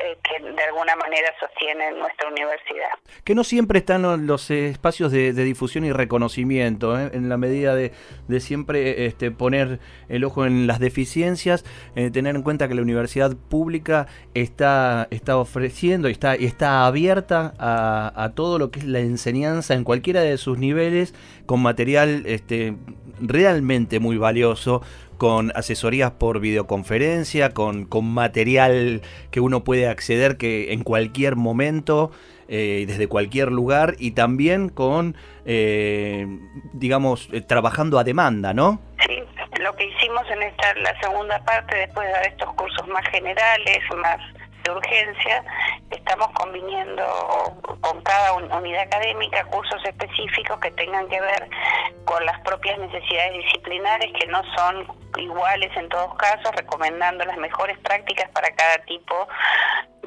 eh, 0.00 0.16
que 0.22 0.40
de 0.40 0.62
alguna 0.62 0.94
manera 0.94 1.28
sostienen 1.40 1.98
nuestra 1.98 2.28
universidad. 2.28 2.90
Que 3.24 3.34
no 3.34 3.42
siempre 3.42 3.80
están 3.80 4.26
los 4.28 4.48
espacios 4.48 5.10
de, 5.10 5.32
difusión 5.32 5.84
y 5.84 5.90
reconocimiento, 5.90 6.96
¿eh? 6.98 7.10
en 7.12 7.28
la 7.28 7.36
medida 7.36 7.74
de, 7.74 7.92
siempre 8.40 9.06
este, 9.06 9.30
poner 9.30 9.80
el 10.08 10.24
ojo 10.24 10.46
en 10.46 10.66
las 10.66 10.78
deficiencias, 10.78 11.64
eh, 11.96 12.10
tener 12.10 12.36
en 12.36 12.42
cuenta 12.42 12.68
que 12.68 12.74
la 12.74 12.82
universidad 12.82 13.36
pública 13.36 14.06
está, 14.34 15.08
está 15.10 15.36
ofreciendo 15.36 16.08
y 16.08 16.12
está, 16.12 16.34
está 16.34 16.86
abierta 16.86 17.54
a, 17.58 18.12
a, 18.14 18.30
todo 18.30 18.58
lo 18.58 18.70
que 18.70 18.80
es 18.80 18.86
la 18.86 19.00
enseñanza 19.00 19.74
en 19.74 19.84
cualquiera 19.84 20.20
de 20.20 20.38
sus 20.38 20.58
niveles, 20.58 21.14
con 21.46 21.60
material 21.60 22.22
este, 22.26 22.76
realmente 23.20 24.00
muy 24.00 24.16
valioso, 24.16 24.82
con 25.18 25.52
asesorías 25.54 26.12
por 26.12 26.40
videoconferencia, 26.40 27.50
con, 27.50 27.84
con 27.84 28.06
material 28.06 29.02
que 29.30 29.40
uno 29.40 29.64
puede 29.64 29.88
acceder 29.88 30.36
que 30.36 30.72
en 30.72 30.84
cualquier 30.84 31.36
momento, 31.36 32.12
eh, 32.48 32.84
desde 32.86 33.08
cualquier 33.08 33.52
lugar, 33.52 33.94
y 33.98 34.12
también 34.12 34.68
con, 34.70 35.16
eh, 35.44 36.26
digamos, 36.72 37.28
eh, 37.32 37.40
trabajando 37.40 37.98
a 37.98 38.04
demanda, 38.04 38.54
¿no? 38.54 38.80
Sí, 39.06 39.22
lo 39.60 39.76
que 39.76 39.84
hicimos 39.84 40.22
en 40.30 40.42
esta 40.42 40.74
la 40.76 40.98
segunda 41.00 41.44
parte, 41.44 41.76
después 41.76 42.06
de 42.06 42.12
dar 42.12 42.26
estos 42.26 42.54
cursos 42.54 42.86
más 42.88 43.06
generales, 43.08 43.78
más 43.96 44.18
de 44.64 44.70
urgencia, 44.70 45.44
estamos 45.90 46.28
conviniendo 46.34 47.04
con 47.80 48.02
cada 48.02 48.32
unidad 48.34 48.82
académica 48.82 49.44
cursos 49.44 49.84
específicos 49.84 50.58
que 50.60 50.70
tengan 50.72 51.08
que 51.08 51.20
ver 51.20 51.48
con 52.04 52.24
las 52.24 52.40
propias 52.40 52.78
necesidades 52.78 53.44
disciplinares 53.44 54.10
que 54.18 54.26
no 54.26 54.42
son 54.56 54.86
iguales 55.18 55.70
en 55.76 55.88
todos 55.88 56.14
casos, 56.16 56.50
recomendando 56.56 57.24
las 57.24 57.36
mejores 57.36 57.78
prácticas 57.78 58.30
para 58.30 58.50
cada 58.54 58.78
tipo 58.86 59.28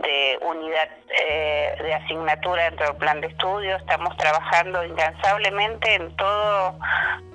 de 0.02 0.40
unidad 0.42 0.90
eh, 1.10 1.76
de 1.82 1.94
asignatura 1.94 2.66
dentro 2.66 2.88
del 2.88 2.96
plan 2.98 3.22
de 3.22 3.28
estudio. 3.28 3.76
Estamos 3.78 4.16
trabajando 4.18 4.84
incansablemente 4.84 5.96
en 5.96 6.16
todo, 6.16 6.78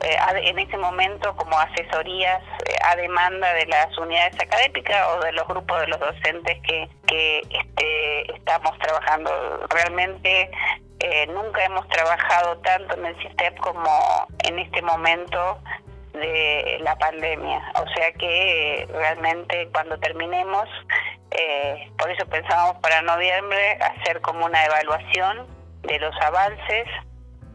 eh, 0.02 0.16
en 0.44 0.58
este 0.58 0.76
momento 0.76 1.35
como 1.37 1.58
asesorías 1.58 2.42
eh, 2.66 2.76
a 2.85 2.96
demanda 2.96 3.52
de 3.54 3.66
las 3.66 3.96
unidades 3.99 4.35
académicas 4.40 5.06
o 5.14 5.20
de 5.20 5.32
los 5.32 5.46
grupos 5.46 5.80
de 5.80 5.87
los 5.88 6.00
docentes 6.00 6.58
que, 6.62 6.88
que 7.06 7.38
este, 7.50 8.35
estamos 8.35 8.76
trabajando. 8.78 9.30
Realmente 9.70 10.50
nunca 11.28 11.64
hemos 11.64 11.87
trabajado 11.88 12.56
tanto 12.58 12.96
en 12.96 13.06
el 13.06 13.16
CISTEP 13.23 13.58
como 13.58 14.26
en 14.44 14.58
este 14.58 14.82
momento 14.82 15.61
de 16.16 16.78
la 16.80 16.96
pandemia. 16.96 17.62
O 17.75 17.88
sea 17.94 18.12
que 18.12 18.88
realmente 18.92 19.68
cuando 19.73 19.99
terminemos 19.99 20.68
eh, 21.30 21.90
por 21.99 22.11
eso 22.11 22.26
pensamos 22.26 22.76
para 22.76 23.02
noviembre 23.02 23.78
hacer 23.80 24.20
como 24.20 24.46
una 24.46 24.64
evaluación 24.64 25.46
de 25.82 25.99
los 25.99 26.14
avances, 26.23 26.87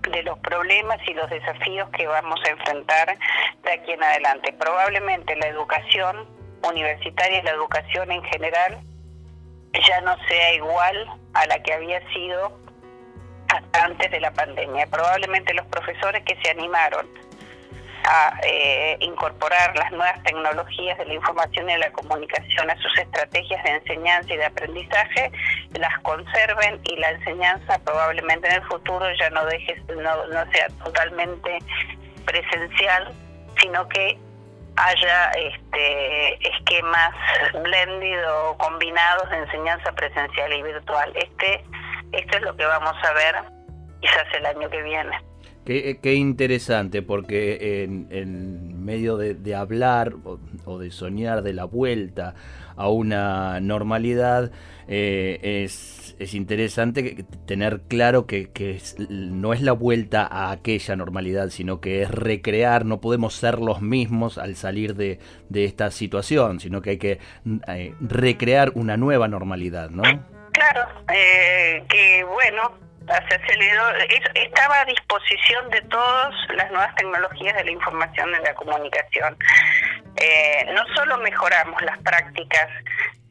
de 0.09 0.23
los 0.23 0.37
problemas 0.39 0.97
y 1.07 1.13
los 1.13 1.29
desafíos 1.29 1.89
que 1.89 2.07
vamos 2.07 2.39
a 2.45 2.49
enfrentar 2.49 3.17
de 3.63 3.71
aquí 3.71 3.91
en 3.93 4.03
adelante. 4.03 4.53
Probablemente 4.53 5.35
la 5.35 5.47
educación 5.47 6.27
universitaria 6.63 7.39
y 7.39 7.43
la 7.43 7.51
educación 7.51 8.11
en 8.11 8.23
general 8.25 8.79
ya 9.87 10.01
no 10.01 10.15
sea 10.27 10.53
igual 10.53 11.07
a 11.33 11.45
la 11.47 11.61
que 11.63 11.73
había 11.73 12.01
sido 12.13 12.59
antes 13.73 14.11
de 14.11 14.19
la 14.19 14.31
pandemia. 14.31 14.87
Probablemente 14.87 15.53
los 15.53 15.65
profesores 15.67 16.23
que 16.23 16.37
se 16.43 16.51
animaron 16.51 17.07
a 18.05 18.39
eh, 18.43 18.97
incorporar 18.99 19.75
las 19.75 19.91
nuevas 19.91 20.21
tecnologías 20.23 20.97
de 20.97 21.05
la 21.05 21.13
información 21.13 21.69
y 21.69 21.73
de 21.73 21.79
la 21.79 21.91
comunicación 21.91 22.69
a 22.69 22.75
sus 22.77 22.97
estrategias 22.97 23.63
de 23.63 23.69
enseñanza 23.71 24.33
y 24.33 24.37
de 24.37 24.45
aprendizaje, 24.45 25.31
las 25.79 25.99
conserven 25.99 26.79
y 26.83 26.95
la 26.97 27.11
enseñanza 27.11 27.79
probablemente 27.79 28.47
en 28.47 28.55
el 28.55 28.63
futuro 28.63 29.05
ya 29.19 29.29
no 29.29 29.45
deje, 29.45 29.81
no, 29.89 30.27
no 30.27 30.51
sea 30.51 30.67
totalmente 30.83 31.59
presencial, 32.25 33.13
sino 33.61 33.87
que 33.89 34.17
haya 34.77 35.31
este, 35.31 36.49
esquemas 36.49 37.13
blended 37.61 38.31
o 38.31 38.57
combinados 38.57 39.29
de 39.29 39.37
enseñanza 39.37 39.91
presencial 39.91 40.53
y 40.53 40.63
virtual. 40.63 41.11
Este, 41.15 41.63
esto 42.13 42.37
es 42.37 42.43
lo 42.43 42.55
que 42.55 42.65
vamos 42.65 42.95
a 43.03 43.13
ver 43.13 43.35
quizás 44.01 44.25
el 44.33 44.45
año 44.45 44.69
que 44.69 44.81
viene. 44.81 45.30
Qué, 46.01 46.13
interesante, 46.15 47.01
porque 47.01 47.83
en, 47.83 48.83
medio 48.83 49.17
de, 49.17 49.55
hablar 49.55 50.15
o 50.65 50.79
de 50.79 50.91
soñar 50.91 51.43
de 51.43 51.53
la 51.53 51.65
vuelta 51.65 52.35
a 52.75 52.89
una 52.89 53.59
normalidad, 53.59 54.51
eh, 54.87 55.63
es, 55.63 56.15
es, 56.19 56.33
interesante 56.33 57.25
tener 57.45 57.81
claro 57.87 58.25
que, 58.25 58.49
que 58.49 58.81
no 59.09 59.53
es 59.53 59.61
la 59.61 59.71
vuelta 59.71 60.27
a 60.29 60.51
aquella 60.51 60.95
normalidad, 60.95 61.49
sino 61.49 61.79
que 61.79 62.01
es 62.01 62.11
recrear, 62.11 62.85
no 62.85 62.99
podemos 62.99 63.35
ser 63.35 63.59
los 63.59 63.81
mismos 63.81 64.37
al 64.37 64.55
salir 64.55 64.95
de, 64.95 65.19
de 65.47 65.65
esta 65.65 65.91
situación, 65.91 66.59
sino 66.59 66.81
que 66.81 66.89
hay 66.91 66.97
que 66.97 67.19
eh, 67.67 67.93
recrear 68.01 68.71
una 68.75 68.97
nueva 68.97 69.27
normalidad, 69.27 69.89
¿no? 69.89 70.03
Claro, 70.51 70.81
eh, 71.13 71.83
que 71.87 72.25
bueno, 72.25 72.73
se 73.07 74.41
estaba 74.43 74.81
a 74.81 74.85
disposición 74.85 75.69
de 75.69 75.81
todas 75.83 76.33
las 76.55 76.69
nuevas 76.71 76.95
tecnologías 76.95 77.55
de 77.55 77.65
la 77.65 77.71
información 77.71 78.29
y 78.29 78.43
la 78.43 78.53
comunicación. 78.53 79.37
Eh, 80.17 80.65
no 80.73 80.83
solo 80.95 81.17
mejoramos 81.17 81.81
las 81.81 81.97
prácticas 81.99 82.69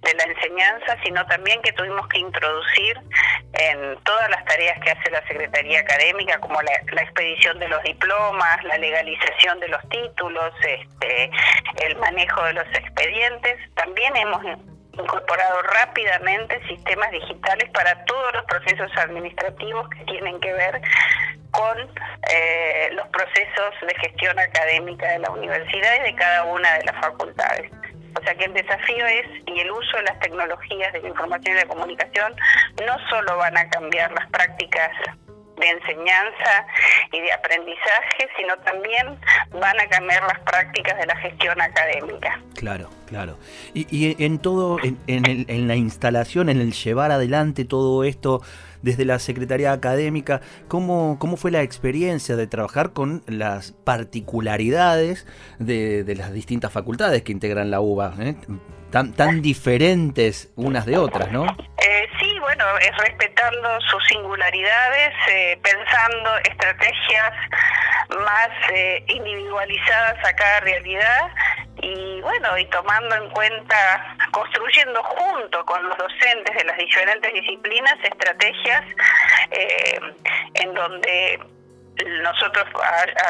de 0.02 0.14
la 0.14 0.24
enseñanza, 0.24 0.96
sino 1.04 1.24
también 1.26 1.60
que 1.62 1.72
tuvimos 1.72 2.08
que 2.08 2.18
introducir 2.18 2.98
en 3.52 3.98
todas 4.04 4.30
las 4.30 4.44
tareas 4.46 4.78
que 4.80 4.90
hace 4.90 5.10
la 5.10 5.26
Secretaría 5.26 5.80
Académica, 5.80 6.38
como 6.40 6.60
la, 6.62 6.72
expedición 7.02 7.58
de 7.58 7.68
los 7.68 7.82
diplomas, 7.82 8.64
la 8.64 8.78
legalización 8.78 9.60
de 9.60 9.68
los 9.68 9.88
títulos, 9.88 10.52
este, 10.62 11.30
el 11.84 11.96
manejo 11.96 12.42
de 12.44 12.54
los 12.54 12.66
expedientes, 12.68 13.56
también 13.74 14.16
hemos 14.16 14.42
incorporado 15.00 15.62
rápidamente 15.62 16.61
sistemas 16.69 17.11
digitales 17.11 17.69
para 17.71 18.04
todos 18.04 18.35
los 18.35 18.45
procesos 18.45 18.90
administrativos 18.97 19.88
que 19.90 20.04
tienen 20.04 20.38
que 20.40 20.52
ver 20.52 20.80
con 21.50 21.78
eh, 22.33 22.90
los 22.92 23.07
procesos 23.09 23.75
de 23.87 23.95
gestión 24.00 24.38
académica 24.38 25.09
de 25.09 25.19
la 25.21 25.30
universidad 25.30 25.97
y 26.00 26.12
de 26.12 26.14
cada 26.14 26.45
una 26.45 26.78
de 26.78 26.85
las 26.85 26.97
facultades. 27.00 27.71
O 28.19 28.23
sea 28.23 28.35
que 28.35 28.45
el 28.45 28.52
desafío 28.52 29.07
es, 29.07 29.26
y 29.47 29.61
el 29.61 29.71
uso 29.71 29.97
de 29.97 30.02
las 30.02 30.19
tecnologías 30.21 30.92
de 30.92 31.02
la 31.02 31.09
información 31.09 31.57
y 31.57 31.61
la 31.61 31.66
comunicación, 31.66 32.35
no 32.87 33.09
solo 33.09 33.37
van 33.37 33.57
a 33.57 33.69
cambiar 33.71 34.11
las 34.12 34.28
prácticas 34.30 34.90
de 35.61 35.69
enseñanza 35.69 36.67
y 37.12 37.21
de 37.21 37.33
aprendizaje, 37.33 38.29
sino 38.37 38.57
también 38.59 39.07
van 39.52 39.79
a 39.79 39.87
cambiar 39.88 40.23
las 40.23 40.40
prácticas 40.40 40.99
de 40.99 41.07
la 41.07 41.17
gestión 41.17 41.61
académica. 41.61 42.40
Claro, 42.55 42.90
claro. 43.07 43.38
Y, 43.75 43.87
y 43.95 44.25
en 44.25 44.38
todo, 44.38 44.79
en, 44.83 44.99
en, 45.07 45.47
en 45.49 45.69
la 45.69 45.76
instalación, 45.76 46.49
en 46.49 46.61
el 46.61 46.73
llevar 46.73 47.12
adelante 47.12 47.64
todo 47.64 48.05
esto, 48.05 48.43
desde 48.83 49.05
la 49.05 49.19
Secretaría 49.19 49.73
Académica, 49.73 50.40
¿cómo, 50.69 51.19
cómo 51.19 51.37
fue 51.37 51.50
la 51.50 51.62
experiencia 51.62 52.37
de 52.37 52.47
trabajar 52.47 52.93
con 52.93 53.23
las 53.26 53.73
particularidades 53.73 55.26
de, 55.59 56.05
de 56.05 56.14
las 56.14 56.33
distintas 56.33 56.73
facultades 56.73 57.23
que 57.23 57.33
integran 57.33 57.71
la 57.71 57.81
UBA? 57.81 58.14
Eh? 58.21 58.37
Tan, 58.90 59.12
tan 59.12 59.43
diferentes 59.43 60.50
unas 60.57 60.87
de 60.87 60.99
otras, 60.99 61.31
¿no? 61.31 61.45
Eh, 61.45 62.00
es 62.79 62.97
respetando 62.97 63.81
sus 63.83 64.05
singularidades, 64.07 65.14
eh, 65.29 65.59
pensando 65.62 66.37
estrategias 66.38 67.33
más 68.25 68.49
eh, 68.73 69.05
individualizadas 69.09 70.25
a 70.25 70.33
cada 70.35 70.61
realidad 70.61 71.29
y 71.83 72.21
bueno, 72.21 72.59
y 72.59 72.67
tomando 72.67 73.14
en 73.17 73.31
cuenta, 73.31 74.17
construyendo 74.33 75.02
junto 75.02 75.64
con 75.64 75.83
los 75.88 75.97
docentes 75.97 76.57
de 76.57 76.64
las 76.64 76.76
diferentes 76.76 77.33
disciplinas 77.33 77.95
estrategias 78.02 78.85
eh, 79.50 80.00
en 80.55 80.75
donde 80.75 81.40
nosotros 82.23 82.64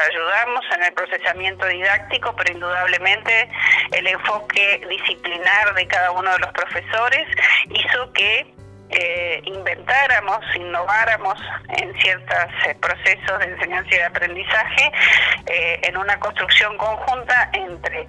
ayudamos 0.09 0.65
en 0.75 0.83
el 0.83 0.93
procesamiento 0.93 1.65
didáctico, 1.65 2.35
pero 2.35 2.53
indudablemente 2.53 3.49
el 3.91 4.07
enfoque 4.07 4.81
disciplinar 4.89 5.73
de 5.73 5.87
cada 5.87 6.11
uno 6.11 6.31
de 6.31 6.39
los 6.39 6.51
profesores 6.51 7.27
hizo 7.69 8.13
que 8.13 8.53
eh, 8.91 9.41
inventáramos, 9.45 10.39
innováramos 10.55 11.39
en 11.77 11.93
ciertos 12.01 12.37
eh, 12.67 12.75
procesos 12.81 13.39
de 13.39 13.45
enseñanza 13.45 13.89
y 13.89 13.97
de 13.97 14.03
aprendizaje 14.03 14.91
eh, 15.45 15.79
en 15.83 15.97
una 15.97 16.19
construcción 16.19 16.77
conjunta 16.77 17.49
entre 17.53 18.07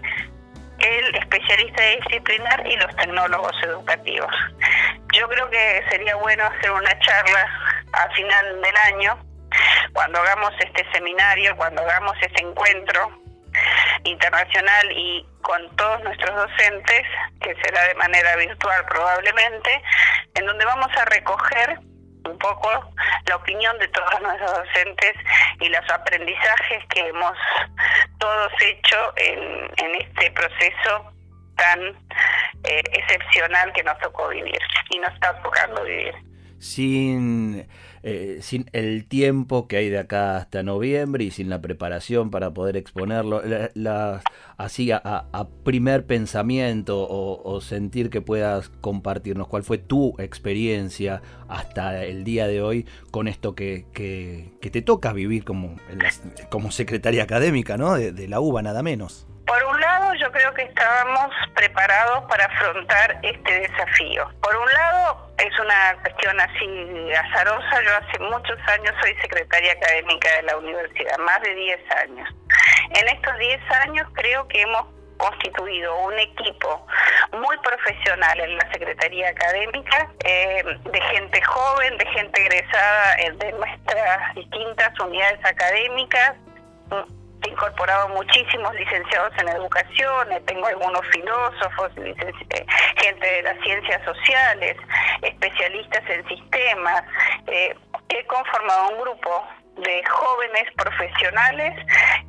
el 0.80 1.14
especialista 1.14 1.82
disciplinar 1.82 2.66
y 2.66 2.76
los 2.76 2.94
tecnólogos 2.96 3.52
educativos. 3.62 4.34
Yo 5.14 5.28
creo 5.28 5.48
que 5.50 5.84
sería 5.90 6.16
bueno 6.16 6.44
hacer 6.44 6.72
una 6.72 6.98
charla 6.98 7.46
a 7.92 8.08
final 8.14 8.62
del 8.62 8.76
año, 8.94 9.18
cuando 9.92 10.20
hagamos 10.20 10.50
este 10.58 10.84
seminario, 10.92 11.56
cuando 11.56 11.82
hagamos 11.82 12.16
este 12.22 12.42
encuentro 12.42 13.21
internacional 14.04 14.92
y 14.92 15.26
con 15.42 15.74
todos 15.76 16.02
nuestros 16.04 16.34
docentes, 16.34 17.02
que 17.40 17.54
será 17.62 17.88
de 17.88 17.94
manera 17.94 18.36
virtual 18.36 18.84
probablemente, 18.88 19.82
en 20.34 20.46
donde 20.46 20.64
vamos 20.64 20.90
a 20.96 21.04
recoger 21.06 21.78
un 22.24 22.38
poco 22.38 22.68
la 23.26 23.36
opinión 23.36 23.76
de 23.78 23.88
todos 23.88 24.20
nuestros 24.20 24.52
docentes 24.52 25.12
y 25.60 25.68
los 25.68 25.90
aprendizajes 25.90 26.84
que 26.88 27.08
hemos 27.08 27.36
todos 28.18 28.52
hecho 28.60 29.12
en, 29.16 29.70
en 29.78 29.94
este 30.00 30.30
proceso 30.30 31.12
tan 31.56 31.80
eh, 32.64 32.82
excepcional 32.92 33.72
que 33.72 33.82
nos 33.82 33.98
tocó 33.98 34.28
vivir 34.28 34.58
y 34.90 34.98
nos 34.98 35.12
está 35.14 35.40
tocando 35.42 35.84
vivir. 35.84 36.14
Sin 36.58 37.68
eh, 38.04 38.38
sin 38.42 38.68
el 38.72 39.06
tiempo 39.06 39.68
que 39.68 39.76
hay 39.76 39.88
de 39.88 39.98
acá 39.98 40.36
hasta 40.36 40.62
noviembre 40.62 41.24
y 41.24 41.30
sin 41.30 41.48
la 41.48 41.60
preparación 41.60 42.30
para 42.30 42.52
poder 42.52 42.76
exponerlo, 42.76 43.42
así 44.56 44.90
a, 44.90 45.48
primer 45.62 46.04
pensamiento 46.04 47.06
o, 47.08 47.60
sentir 47.60 48.10
que 48.10 48.20
puedas 48.20 48.70
compartirnos 48.80 49.46
cuál 49.46 49.62
fue 49.62 49.78
tu 49.78 50.14
experiencia 50.18 51.22
hasta 51.48 52.04
el 52.04 52.24
día 52.24 52.48
de 52.48 52.60
hoy 52.60 52.86
con 53.10 53.28
esto 53.28 53.54
que, 53.54 53.86
que, 53.92 54.70
te 54.70 54.82
toca 54.82 55.12
vivir 55.12 55.44
como, 55.44 55.76
como 56.50 56.70
secretaria 56.72 57.22
académica 57.22 57.76
¿no? 57.76 57.94
de 57.94 58.28
la 58.28 58.40
UBA, 58.40 58.62
nada 58.62 58.82
menos. 58.82 59.26
Yo 60.22 60.30
creo 60.30 60.54
que 60.54 60.62
estábamos 60.62 61.34
preparados 61.52 62.22
para 62.28 62.44
afrontar 62.44 63.18
este 63.24 63.60
desafío. 63.60 64.30
Por 64.40 64.54
un 64.54 64.72
lado, 64.72 65.34
es 65.36 65.58
una 65.58 66.00
cuestión 66.00 66.38
así 66.38 67.12
azarosa. 67.12 67.82
Yo 67.82 67.90
hace 67.96 68.18
muchos 68.20 68.56
años 68.68 68.94
soy 69.00 69.16
secretaria 69.16 69.72
académica 69.72 70.28
de 70.36 70.42
la 70.42 70.58
universidad, 70.58 71.18
más 71.18 71.42
de 71.42 71.52
10 71.52 71.90
años. 72.04 72.28
En 72.94 73.08
estos 73.08 73.36
10 73.36 73.60
años 73.84 74.06
creo 74.14 74.46
que 74.46 74.62
hemos 74.62 74.86
constituido 75.16 75.96
un 76.04 76.16
equipo 76.16 76.86
muy 77.32 77.56
profesional 77.58 78.38
en 78.38 78.58
la 78.58 78.72
Secretaría 78.72 79.28
Académica, 79.28 80.08
eh, 80.24 80.62
de 80.84 81.00
gente 81.00 81.42
joven, 81.42 81.98
de 81.98 82.06
gente 82.06 82.40
egresada 82.42 83.16
de 83.16 83.52
nuestras 83.54 84.34
distintas 84.36 85.00
unidades 85.00 85.44
académicas, 85.44 86.34
he 87.42 87.50
incorporado 87.50 88.08
muchísimos 88.10 88.74
licenciados 88.74 89.32
en 89.38 89.48
educación, 89.48 90.32
eh, 90.32 90.40
tengo 90.46 90.66
algunos 90.66 91.02
filósofos, 91.12 91.90
eh, 91.96 92.66
gente 92.96 93.26
de 93.26 93.42
las 93.42 93.58
ciencias 93.62 94.02
sociales, 94.04 94.76
especialistas 95.22 96.02
en 96.08 96.28
sistemas. 96.28 97.02
Eh, 97.46 97.74
he 98.08 98.26
conformado 98.26 98.90
un 98.90 99.00
grupo 99.00 99.46
de 99.76 100.04
jóvenes 100.04 100.64
profesionales 100.76 101.74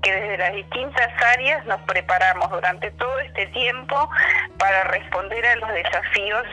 que 0.02 0.14
desde 0.14 0.38
las 0.38 0.54
distintas 0.54 1.24
áreas 1.24 1.66
nos 1.66 1.82
preparamos 1.82 2.50
durante 2.50 2.90
todo 2.92 3.20
este 3.20 3.48
tiempo 3.48 4.10
para 4.58 4.86
responder 4.86 5.46
a 5.46 5.56
los 5.58 5.70
desafíos 5.74 6.44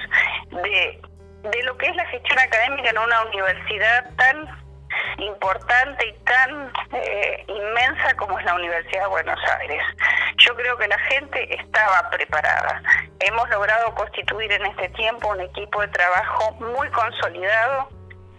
de, 0.51 1.01
de 1.43 1.63
lo 1.63 1.77
que 1.79 1.87
es 1.87 1.97
la 1.97 2.07
gestión 2.07 2.39
académica 2.41 2.91
en 2.91 2.99
una 2.99 3.23
universidad 3.23 4.11
tan 4.17 4.49
importante 5.19 6.09
y 6.09 6.13
tan 6.25 6.73
eh, 6.93 7.45
inmensa 7.47 8.17
como 8.17 8.39
es 8.39 8.45
la 8.45 8.55
Universidad 8.55 9.03
de 9.03 9.09
Buenos 9.09 9.41
Aires. 9.61 9.83
Yo 10.39 10.55
creo 10.57 10.77
que 10.77 10.89
la 10.89 10.99
gente 10.99 11.55
estaba 11.55 12.11
preparada. 12.11 12.83
Hemos 13.21 13.49
logrado 13.51 13.95
constituir 13.95 14.53
en 14.53 14.67
este 14.67 14.89
tiempo 14.91 15.29
un 15.29 15.41
equipo 15.41 15.81
de 15.81 15.89
trabajo 15.89 16.53
muy 16.61 16.89
consolidado 16.91 17.89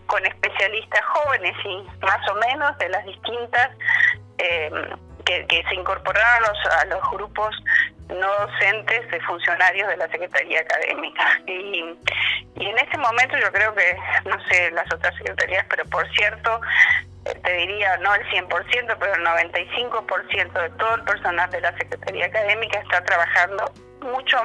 con 0.08 0.26
especialistas 0.26 1.02
jóvenes 1.06 1.56
y 1.64 2.06
más 2.06 2.30
o 2.30 2.36
menos 2.36 2.78
de 2.80 2.90
las 2.90 3.06
distintas 3.06 3.70
eh, 4.38 4.70
que, 5.48 5.64
se 5.68 5.76
incorporaron 5.76 6.44
a 6.44 6.48
los, 6.48 6.66
a 6.66 6.86
los 6.86 7.12
grupos 7.12 7.56
no 8.10 8.28
docentes 8.46 9.10
de 9.10 9.22
funcionarios 9.22 9.88
de 9.88 9.98
la 9.98 10.08
Secretaría 10.10 10.62
Académica. 10.62 11.24
Y, 11.48 11.84
y 12.56 12.66
en 12.66 12.78
este 12.78 12.98
momento 12.98 13.38
yo 13.38 13.52
creo 13.52 13.74
que, 13.74 13.98
no 14.26 14.38
sé 14.50 14.72
las 14.72 14.92
otras 14.94 15.16
secretarías, 15.16 15.66
pero 15.70 15.86
por 15.86 16.10
cierto, 16.14 16.60
eh, 17.26 17.40
te 17.44 17.54
diría 17.54 17.98
no 17.98 18.14
el 18.16 18.26
100%, 18.30 18.98
pero 19.00 19.14
el 19.14 19.24
95% 19.24 20.54
de 20.54 20.70
todo 20.72 20.96
el 20.96 21.04
personal 21.04 21.50
de 21.52 21.62
la 21.62 21.78
Secretaría 21.78 22.26
Académica 22.26 22.80
está 22.80 23.04
trabajando 23.04 23.72
mucho, 24.02 24.38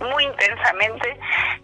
muy 0.00 0.24
intensamente 0.24 1.18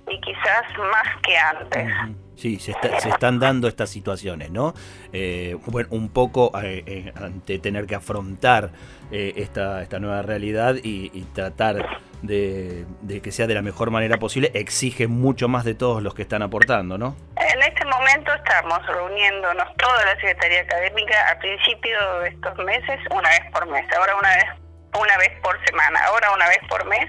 y 0.09 0.20
quizás 0.20 0.64
más 0.78 1.16
que 1.22 1.37
antes. 1.37 1.92
Sí, 2.38 2.61
se, 2.61 2.70
están 3.09 3.40
dando 3.40 3.66
estas 3.66 3.90
situaciones, 3.90 4.53
¿no? 4.53 4.72
Eh, 5.12 5.57
bueno, 5.66 5.88
un 5.90 6.09
poco 6.09 6.53
eh, 6.62 6.85
eh, 6.87 7.12
ante 7.16 7.59
tener 7.59 7.87
que 7.87 7.96
afrontar 7.96 8.70
esta, 9.11 9.83
esta 9.83 9.98
nueva 9.98 10.22
realidad 10.22 10.77
y, 10.81 11.09
tratar 11.35 11.98
de, 12.22 12.87
que 13.22 13.33
sea 13.33 13.48
de 13.48 13.55
la 13.55 13.62
mejor 13.62 13.90
manera 13.90 14.18
posible, 14.18 14.53
exige 14.55 15.09
mucho 15.09 15.48
más 15.48 15.64
de 15.64 15.74
todos 15.74 16.01
los 16.01 16.14
que 16.14 16.22
están 16.22 16.42
aportando, 16.42 16.96
¿no? 16.96 17.16
En 17.37 17.61
este 17.61 17.85
momento 17.87 18.33
estamos 18.33 18.87
reuniéndonos 18.87 19.74
toda 19.77 20.05
la 20.05 20.14
Secretaría 20.16 20.61
Académica 20.61 21.31
a 21.33 21.38
principio 21.40 22.20
de 22.20 22.29
estos 22.29 22.57
meses, 22.59 23.01
una 23.11 23.31
vez 23.31 23.51
por 23.53 23.66
mes. 23.66 23.85
Ahora 23.96 24.14
una 24.16 24.29
vez 24.29 24.67
una 24.94 25.16
vez 25.18 25.31
por 25.42 25.59
semana, 25.66 26.01
ahora 26.07 26.33
una 26.33 26.48
vez 26.48 26.61
por 26.68 26.85
mes, 26.87 27.09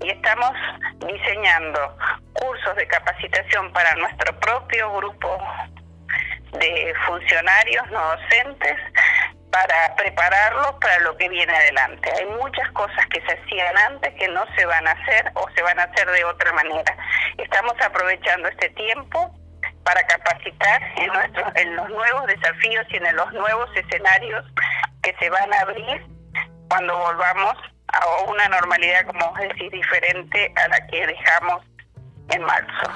y 0.00 0.10
estamos 0.10 0.52
diseñando 1.06 1.96
cursos 2.32 2.76
de 2.76 2.86
capacitación 2.86 3.72
para 3.72 3.94
nuestro 3.96 4.38
propio 4.40 4.92
grupo 4.96 5.38
de 6.52 6.94
funcionarios 7.06 7.90
no 7.90 8.00
docentes 8.16 8.76
para 9.50 9.94
prepararlos 9.96 10.72
para 10.80 10.98
lo 11.00 11.16
que 11.16 11.28
viene 11.28 11.54
adelante. 11.54 12.10
Hay 12.18 12.26
muchas 12.26 12.70
cosas 12.72 13.06
que 13.10 13.20
se 13.20 13.38
hacían 13.38 13.76
antes 13.76 14.14
que 14.14 14.28
no 14.28 14.44
se 14.56 14.64
van 14.64 14.86
a 14.88 14.92
hacer 14.92 15.30
o 15.34 15.46
se 15.54 15.62
van 15.62 15.78
a 15.78 15.84
hacer 15.84 16.10
de 16.10 16.24
otra 16.24 16.52
manera. 16.52 16.96
Estamos 17.36 17.74
aprovechando 17.80 18.48
este 18.48 18.70
tiempo 18.70 19.30
para 19.84 20.02
capacitar 20.06 20.82
en, 20.96 21.06
nuestros, 21.08 21.52
en 21.56 21.76
los 21.76 21.88
nuevos 21.90 22.26
desafíos 22.26 22.86
y 22.90 22.96
en 22.96 23.16
los 23.16 23.32
nuevos 23.32 23.68
escenarios 23.76 24.44
que 25.02 25.14
se 25.18 25.28
van 25.28 25.52
a 25.52 25.60
abrir 25.60 26.06
cuando 26.72 26.96
volvamos 26.96 27.54
a 27.88 28.22
una 28.30 28.48
normalidad, 28.48 29.04
como 29.04 29.34
decir, 29.36 29.70
diferente 29.70 30.50
a 30.56 30.68
la 30.68 30.86
que 30.86 31.06
dejamos 31.06 31.62
en 32.30 32.42
marzo. 32.44 32.90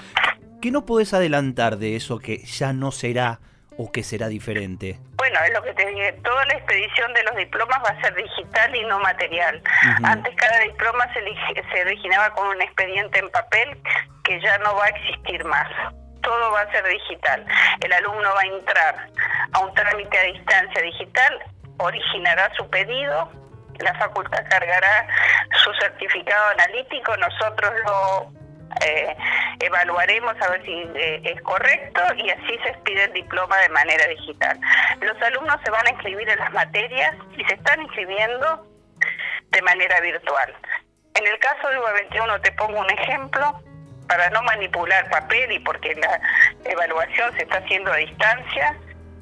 ¿Qué 0.63 0.71
no 0.71 0.87
puedes 0.87 1.13
adelantar 1.13 1.77
de 1.77 1.95
eso 1.95 2.19
que 2.19 2.39
ya 2.39 2.73
no 2.73 2.91
será 2.91 3.39
o 3.77 3.93
que 3.93 4.03
será 4.03 4.29
diferente? 4.29 4.99
Bueno, 5.17 5.39
es 5.47 5.53
lo 5.53 5.63
que 5.63 5.75
te 5.75 5.85
dije, 5.91 6.13
toda 6.25 6.43
la 6.47 6.55
expedición 6.55 7.13
de 7.13 7.23
los 7.25 7.37
diplomas 7.37 7.79
va 7.85 7.91
a 7.91 8.01
ser 8.01 8.15
digital 8.15 8.75
y 8.75 8.85
no 8.87 8.99
material. 9.01 9.63
Antes 10.03 10.35
cada 10.37 10.61
diploma 10.61 11.07
se, 11.13 11.21
se 11.21 11.81
originaba 11.83 12.31
con 12.31 12.47
un 12.47 12.63
expediente 12.63 13.19
en 13.19 13.29
papel 13.29 13.79
que 14.25 14.41
ya 14.41 14.57
no 14.57 14.75
va 14.75 14.87
a 14.87 14.89
existir 14.89 15.45
más. 15.45 15.69
Todo 16.23 16.51
va 16.51 16.63
a 16.63 16.73
ser 16.73 16.83
digital. 16.87 17.45
El 17.83 17.93
alumno 17.93 18.33
va 18.35 18.41
a 18.41 18.57
entrar 18.57 19.11
a 19.53 19.59
un 19.59 19.75
trámite 19.75 20.19
a 20.19 20.23
distancia 20.23 20.81
digital, 20.81 21.41
originará 21.77 22.51
su 22.57 22.67
pedido, 22.71 23.31
la 23.81 23.95
facultad 23.95 24.45
cargará 24.49 25.07
su 25.65 25.73
certificado 25.75 26.51
analítico, 26.51 27.17
nosotros 27.17 27.73
lo 27.85 28.33
eh, 28.85 29.17
evaluaremos 29.61 30.35
a 30.41 30.51
ver 30.51 30.65
si 30.65 30.73
eh, 30.95 31.23
es 31.25 31.41
correcto 31.43 32.03
y 32.17 32.31
así 32.31 32.59
se 32.63 32.71
expide 32.71 33.05
el 33.05 33.13
diploma 33.13 33.57
de 33.59 33.69
manera 33.71 34.07
digital. 34.09 34.59
Los 35.01 35.21
alumnos 35.23 35.57
se 35.65 35.71
van 35.71 35.87
a 35.87 35.91
inscribir 35.91 36.29
en 36.29 36.39
las 36.39 36.53
materias 36.53 37.15
y 37.37 37.45
se 37.45 37.55
están 37.55 37.81
inscribiendo 37.83 38.67
de 39.51 39.63
manera 39.63 40.01
virtual. 40.01 40.55
En 41.15 41.27
el 41.27 41.39
caso 41.39 41.69
de 41.69 41.79
UBA 41.79 41.93
21 41.93 42.41
te 42.43 42.53
pongo 42.53 42.81
un 42.81 42.91
ejemplo 42.91 43.63
para 44.09 44.29
no 44.31 44.43
manipular 44.43 45.09
papel 45.11 45.53
y 45.53 45.59
porque 45.61 45.95
la 45.95 46.21
evaluación 46.65 47.35
se 47.37 47.43
está 47.43 47.59
haciendo 47.59 47.93
a 47.93 47.97
distancia 47.97 48.77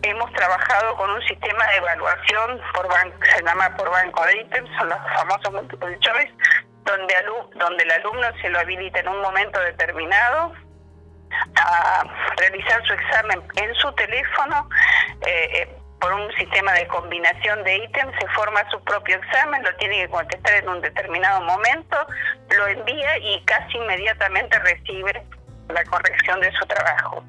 hemos 0.04 0.32
trabajado 0.32 0.96
con 0.96 1.10
un 1.10 1.22
sistema 1.22 1.66
de 1.68 1.76
evaluación 1.76 2.60
por 2.74 2.88
banco, 2.88 3.18
se 3.34 3.42
llama 3.42 3.74
por 3.76 3.90
banco 3.90 4.24
de 4.26 4.40
ítems, 4.40 4.70
son 4.78 4.88
los 4.88 4.98
famosos 5.14 5.52
multiple 5.52 5.98
choice, 6.00 6.32
donde, 6.84 7.14
donde 7.56 7.82
el 7.84 7.90
alumno 7.90 8.26
se 8.40 8.50
lo 8.50 8.58
habilita 8.60 9.00
en 9.00 9.08
un 9.08 9.20
momento 9.20 9.60
determinado 9.60 10.52
a 11.56 12.04
realizar 12.36 12.84
su 12.86 12.92
examen 12.92 13.42
en 13.56 13.74
su 13.76 13.92
teléfono. 13.92 14.68
Eh, 15.26 15.62
eh, 15.62 15.76
por 16.00 16.12
un 16.12 16.30
sistema 16.34 16.72
de 16.72 16.86
combinación 16.88 17.64
de 17.64 17.76
ítems, 17.78 18.14
se 18.20 18.28
forma 18.34 18.68
su 18.70 18.78
propio 18.84 19.16
examen, 19.16 19.62
lo 19.62 19.74
tiene 19.76 20.02
que 20.02 20.10
contestar 20.10 20.52
en 20.56 20.68
un 20.68 20.82
determinado 20.82 21.40
momento, 21.40 21.96
lo 22.54 22.66
envía 22.66 23.16
y 23.16 23.42
casi 23.46 23.78
inmediatamente 23.78 24.58
recibe 24.58 25.24
la 25.68 25.84
corrección 25.84 26.40
de 26.40 26.52
su 26.52 26.66
trabajo. 26.66 27.24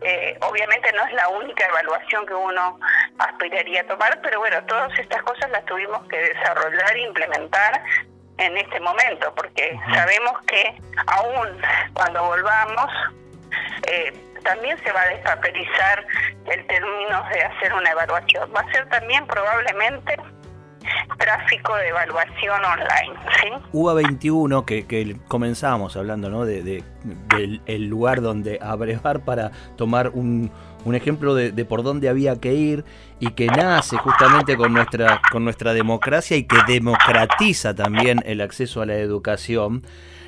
Eh, 0.00 0.38
obviamente 0.42 0.92
no 0.92 1.04
es 1.04 1.12
la 1.12 1.28
única 1.28 1.66
evaluación 1.66 2.26
que 2.26 2.34
uno 2.34 2.78
aspiraría 3.18 3.80
a 3.80 3.86
tomar, 3.86 4.20
pero 4.22 4.38
bueno, 4.38 4.62
todas 4.66 4.96
estas 4.98 5.22
cosas 5.22 5.50
las 5.50 5.64
tuvimos 5.64 6.06
que 6.08 6.18
desarrollar 6.18 6.96
e 6.96 7.00
implementar 7.00 7.82
en 8.38 8.56
este 8.56 8.78
momento, 8.80 9.34
porque 9.34 9.78
sabemos 9.92 10.32
que 10.46 10.80
aún 11.08 11.60
cuando 11.92 12.22
volvamos, 12.24 12.92
eh, 13.88 14.12
también 14.44 14.78
se 14.84 14.92
va 14.92 15.02
a 15.02 15.08
despapelizar 15.08 16.06
el 16.46 16.66
término 16.66 17.24
de 17.30 17.42
hacer 17.42 17.72
una 17.74 17.90
evaluación. 17.90 18.50
Va 18.54 18.60
a 18.60 18.72
ser 18.72 18.88
también 18.88 19.26
probablemente 19.26 20.16
tráfico 21.18 21.74
de 21.76 21.88
evaluación 21.88 22.64
online. 22.64 23.20
¿sí? 23.42 23.48
UBA 23.72 23.94
21, 23.94 24.64
que, 24.64 24.86
que 24.86 25.16
comenzamos 25.28 25.96
hablando 25.96 26.30
¿no? 26.30 26.44
de, 26.44 26.62
del 26.62 27.60
el 27.66 27.86
lugar 27.86 28.20
donde 28.20 28.58
abrevar 28.62 29.20
para 29.20 29.50
tomar 29.76 30.10
un, 30.10 30.50
un 30.84 30.94
ejemplo 30.94 31.34
de, 31.34 31.52
de, 31.52 31.64
por 31.64 31.82
dónde 31.82 32.08
había 32.08 32.40
que 32.40 32.54
ir 32.54 32.84
y 33.20 33.30
que 33.30 33.46
nace 33.46 33.96
justamente 33.96 34.56
con 34.56 34.72
nuestra, 34.72 35.20
con 35.30 35.44
nuestra 35.44 35.72
democracia 35.72 36.36
y 36.36 36.44
que 36.44 36.58
democratiza 36.66 37.74
también 37.74 38.22
el 38.24 38.40
acceso 38.40 38.80
a 38.82 38.86
la 38.86 38.96
educación. 38.96 39.82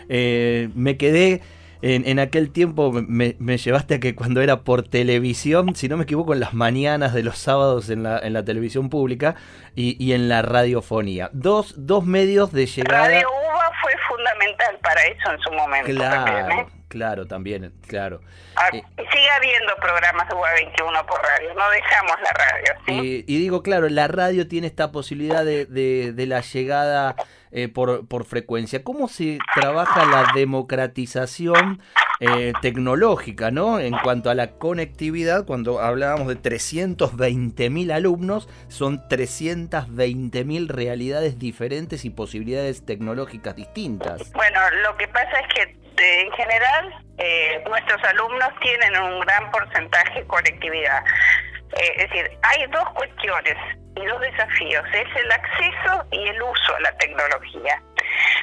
Eh, 0.09 0.71
me 0.75 0.97
quedé 0.97 1.41
en, 1.83 2.19
aquel 2.19 2.51
tiempo 2.51 2.93
me, 2.93 3.35
llevaste 3.59 3.95
a 3.95 4.01
que 4.01 4.15
cuando 4.15 4.43
era 4.43 4.61
por 4.61 4.87
televisión, 4.87 5.75
si 5.75 5.89
no 5.89 5.97
me 5.97 6.05
equivoco, 6.05 6.35
en 6.35 6.41
las 6.41 6.53
mañanas 6.53 7.15
de 7.15 7.23
los 7.23 7.39
sábados 7.39 7.89
en 7.91 8.03
la, 8.03 8.19
en 8.19 8.33
la 8.33 8.45
televisión 8.45 8.91
pública 8.91 9.35
y, 9.75 10.13
en 10.13 10.29
la 10.29 10.43
radiofonía. 10.43 11.31
Dos, 11.33 11.75
dos 11.77 12.05
medios 12.05 12.53
de 12.53 12.67
llegada. 12.67 13.09
Radio 13.09 13.29
UBA 13.29 13.73
fue 13.83 13.93
fundamental 14.09 14.79
para 14.83 15.03
eso 15.03 15.33
en 15.33 15.41
su 15.41 15.53
momento. 15.53 15.91
Claro, 15.91 16.71
claro, 16.89 17.27
también, 17.27 17.73
claro. 17.87 18.21
Ah, 18.57 18.69
eh, 18.73 18.83
sigue 18.97 19.31
habiendo 19.37 19.75
programas 19.77 20.29
de 20.29 20.35
UBA 20.35 20.53
21 20.55 21.07
por 21.07 21.23
radio, 21.23 21.55
no 21.55 21.71
dejamos 21.71 22.17
la 22.23 22.33
radio. 22.33 22.75
¿sí? 22.87 23.25
y 23.27 23.39
digo, 23.39 23.63
claro, 23.63 23.89
la 23.89 24.07
radio 24.07 24.47
tiene 24.49 24.67
esta 24.67 24.93
posibilidad 24.93 25.45
de, 25.45 25.65
de, 25.65 26.13
de 26.13 26.27
la 26.27 26.41
llegada 26.41 27.17
eh, 27.53 27.69
por, 27.69 28.25
frecuencia. 28.27 28.85
¿Cómo 28.85 29.09
se 29.09 29.39
trabaja 29.55 30.05
la 30.05 30.33
democratización 30.35 31.83
eh, 32.21 32.53
tecnológica, 32.63 33.51
¿no? 33.51 33.81
En 33.81 33.97
cuanto 33.99 34.31
a 34.31 34.35
la 34.35 34.53
conectividad, 34.53 35.47
cuando 35.47 35.81
hablábamos 35.81 36.29
de 36.29 36.37
320.000 36.37 37.93
alumnos, 37.93 38.49
son 38.69 39.01
320.000 39.09 40.69
realidades 40.69 41.41
diferentes 41.41 42.05
y 42.05 42.11
posibilidades 42.11 42.87
tecnológicas 42.87 43.57
distintas. 43.57 44.31
Bueno, 44.33 44.61
lo 44.85 44.97
que 44.97 45.09
pasa 45.09 45.41
es 45.41 45.55
que 45.55 45.81
en 46.23 46.31
general 46.33 47.05
eh, 47.19 47.65
nuestros 47.69 48.03
alumnos 48.05 48.49
tienen 48.63 49.03
un 49.03 49.21
gran 49.21 49.51
porcentaje 49.51 50.21
de 50.21 50.27
conectividad. 50.27 51.03
es 51.73 52.09
decir, 52.09 52.31
hay 52.43 52.67
dos 52.71 52.89
cuestiones 52.95 53.57
y 53.97 54.07
dos 54.07 54.21
desafíos, 54.21 54.85
es 54.93 55.17
el 55.17 55.33
acceso 55.33 56.07
y 56.13 56.29
el 56.29 56.43
uso 56.43 56.77
a 56.77 56.81
la 56.81 56.93
tecnología. 56.99 57.83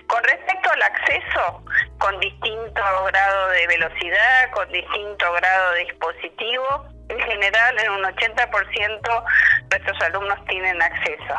Con 0.08 0.24
respecto 0.24 0.70
al 0.72 0.82
acceso, 0.82 1.64
con 1.98 2.20
distinto 2.20 2.82
grado 3.08 3.50
de 3.50 3.68
velocidad, 3.68 4.52
con 4.52 4.72
distinto 4.72 5.34
grado 5.34 5.72
de 5.74 5.80
dispositivo, 5.86 6.86
en 7.10 7.20
general 7.20 7.80
en 7.80 7.92
un 7.92 8.04
80% 8.04 9.24
nuestros 9.72 10.02
alumnos 10.02 10.46
tienen 10.46 10.82
acceso 10.82 11.36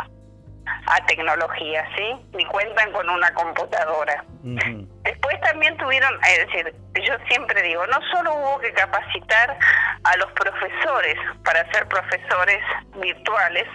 a 0.86 1.06
tecnología, 1.06 1.86
¿sí? 1.96 2.14
Y 2.38 2.44
cuentan 2.46 2.92
con 2.92 3.08
una 3.08 3.32
computadora. 3.34 4.24
Después 4.42 5.40
también 5.40 5.76
tuvieron, 5.76 6.12
es 6.26 6.46
decir, 6.46 6.74
yo 6.94 7.14
siempre 7.28 7.62
digo, 7.62 7.86
no 7.86 7.98
solo 8.12 8.34
hubo 8.34 8.58
que 8.60 8.72
capacitar 8.72 9.58
a 10.04 10.16
los 10.16 10.30
profesores 10.32 11.16
para 11.44 11.70
ser 11.72 11.86
profesores 11.88 12.60
virtuales, 12.96 13.66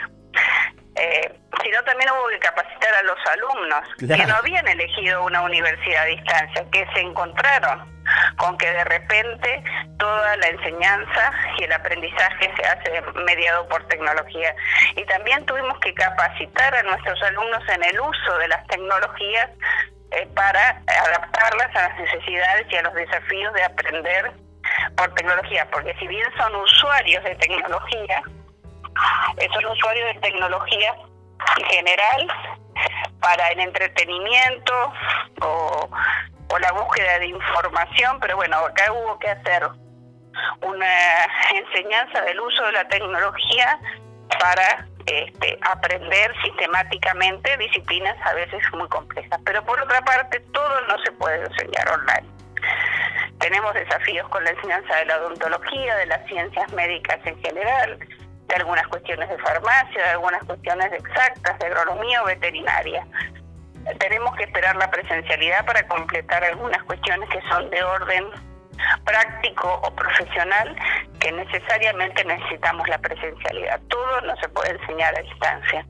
eh, 0.95 1.39
sino 1.63 1.83
también 1.83 2.09
hubo 2.11 2.27
que 2.29 2.39
capacitar 2.39 2.93
a 2.93 3.03
los 3.03 3.17
alumnos 3.31 3.81
que 3.97 4.25
no 4.25 4.35
habían 4.35 4.67
elegido 4.67 5.23
una 5.23 5.41
universidad 5.41 6.03
a 6.03 6.05
distancia, 6.05 6.65
que 6.71 6.85
se 6.93 6.99
encontraron 7.01 7.91
con 8.37 8.57
que 8.57 8.71
de 8.71 8.83
repente 8.83 9.63
toda 9.97 10.35
la 10.37 10.47
enseñanza 10.47 11.31
y 11.57 11.63
el 11.63 11.71
aprendizaje 11.71 12.51
se 12.55 12.65
hace 12.65 13.01
mediado 13.25 13.67
por 13.69 13.87
tecnología. 13.87 14.55
Y 14.95 15.05
también 15.05 15.45
tuvimos 15.45 15.79
que 15.79 15.93
capacitar 15.93 16.75
a 16.75 16.83
nuestros 16.83 17.21
alumnos 17.23 17.63
en 17.69 17.83
el 17.83 17.99
uso 17.99 18.37
de 18.37 18.47
las 18.49 18.67
tecnologías 18.67 19.49
eh, 20.11 20.27
para 20.35 20.81
adaptarlas 21.05 21.75
a 21.75 21.89
las 21.89 21.99
necesidades 21.99 22.67
y 22.69 22.75
a 22.75 22.83
los 22.83 22.93
desafíos 22.93 23.53
de 23.53 23.63
aprender 23.63 24.31
por 24.95 25.13
tecnología, 25.15 25.67
porque 25.71 25.93
si 25.99 26.07
bien 26.07 26.27
son 26.37 26.55
usuarios 26.55 27.23
de 27.23 27.35
tecnología, 27.35 28.21
son 29.53 29.65
usuarios 29.65 30.13
de 30.13 30.21
tecnología 30.21 30.95
en 31.57 31.65
general 31.65 32.27
para 33.19 33.47
el 33.49 33.59
entretenimiento 33.59 34.93
o, 35.41 35.89
la 36.59 36.71
búsqueda 36.71 37.17
de 37.17 37.25
información, 37.25 38.19
pero 38.21 38.35
bueno, 38.35 38.57
acá 38.57 38.91
hubo 38.93 39.17
que 39.17 39.27
hacer 39.27 39.67
una 40.61 41.25
enseñanza 41.51 42.21
del 42.21 42.39
uso 42.39 42.63
de 42.65 42.71
la 42.73 42.87
tecnología 42.87 43.79
para 44.39 44.87
este, 45.07 45.57
aprender 45.61 46.31
sistemáticamente 46.43 47.57
disciplinas 47.57 48.15
a 48.23 48.33
veces 48.33 48.61
muy 48.73 48.87
complejas. 48.89 49.41
Pero 49.43 49.65
por 49.65 49.81
otra 49.81 49.99
parte, 50.01 50.39
todo 50.53 50.81
no 50.81 50.95
se 51.03 51.11
puede 51.13 51.43
enseñar 51.43 51.89
online. 51.89 52.29
Tenemos 53.39 53.73
desafíos 53.73 54.29
con 54.29 54.43
la 54.43 54.51
enseñanza 54.51 54.95
de 54.97 55.05
la 55.05 55.17
odontología, 55.17 55.95
de 55.95 56.05
las 56.05 56.25
ciencias 56.27 56.71
médicas 56.73 57.19
en 57.25 57.41
general, 57.41 57.99
de 58.47 58.55
algunas 58.55 58.87
cuestiones 58.87 59.29
de 59.29 59.37
farmacia, 59.39 60.03
de 60.03 60.09
algunas 60.09 60.43
cuestiones 60.43 60.91
exactas, 60.93 61.59
de 61.59 61.65
agronomía 61.65 62.23
o 62.23 62.25
veterinaria. 62.25 63.05
Tenemos 63.99 64.35
que 64.35 64.43
esperar 64.43 64.75
la 64.77 64.89
presencialidad 64.89 65.65
para 65.65 65.85
completar 65.87 66.43
algunas 66.43 66.81
cuestiones 66.83 67.29
que 67.29 67.41
son 67.49 67.69
de 67.69 67.83
orden 67.83 68.25
práctico 69.05 69.81
o 69.83 69.95
profesional 69.95 70.75
que 71.19 71.31
necesariamente 71.31 72.23
necesitamos 72.25 72.87
la 72.87 72.97
presencialidad. 72.97 73.79
Todo 73.87 74.21
no 74.21 74.35
se 74.37 74.49
puede 74.49 74.71
enseñar 74.71 75.17
a 75.17 75.21
distancia. 75.21 75.85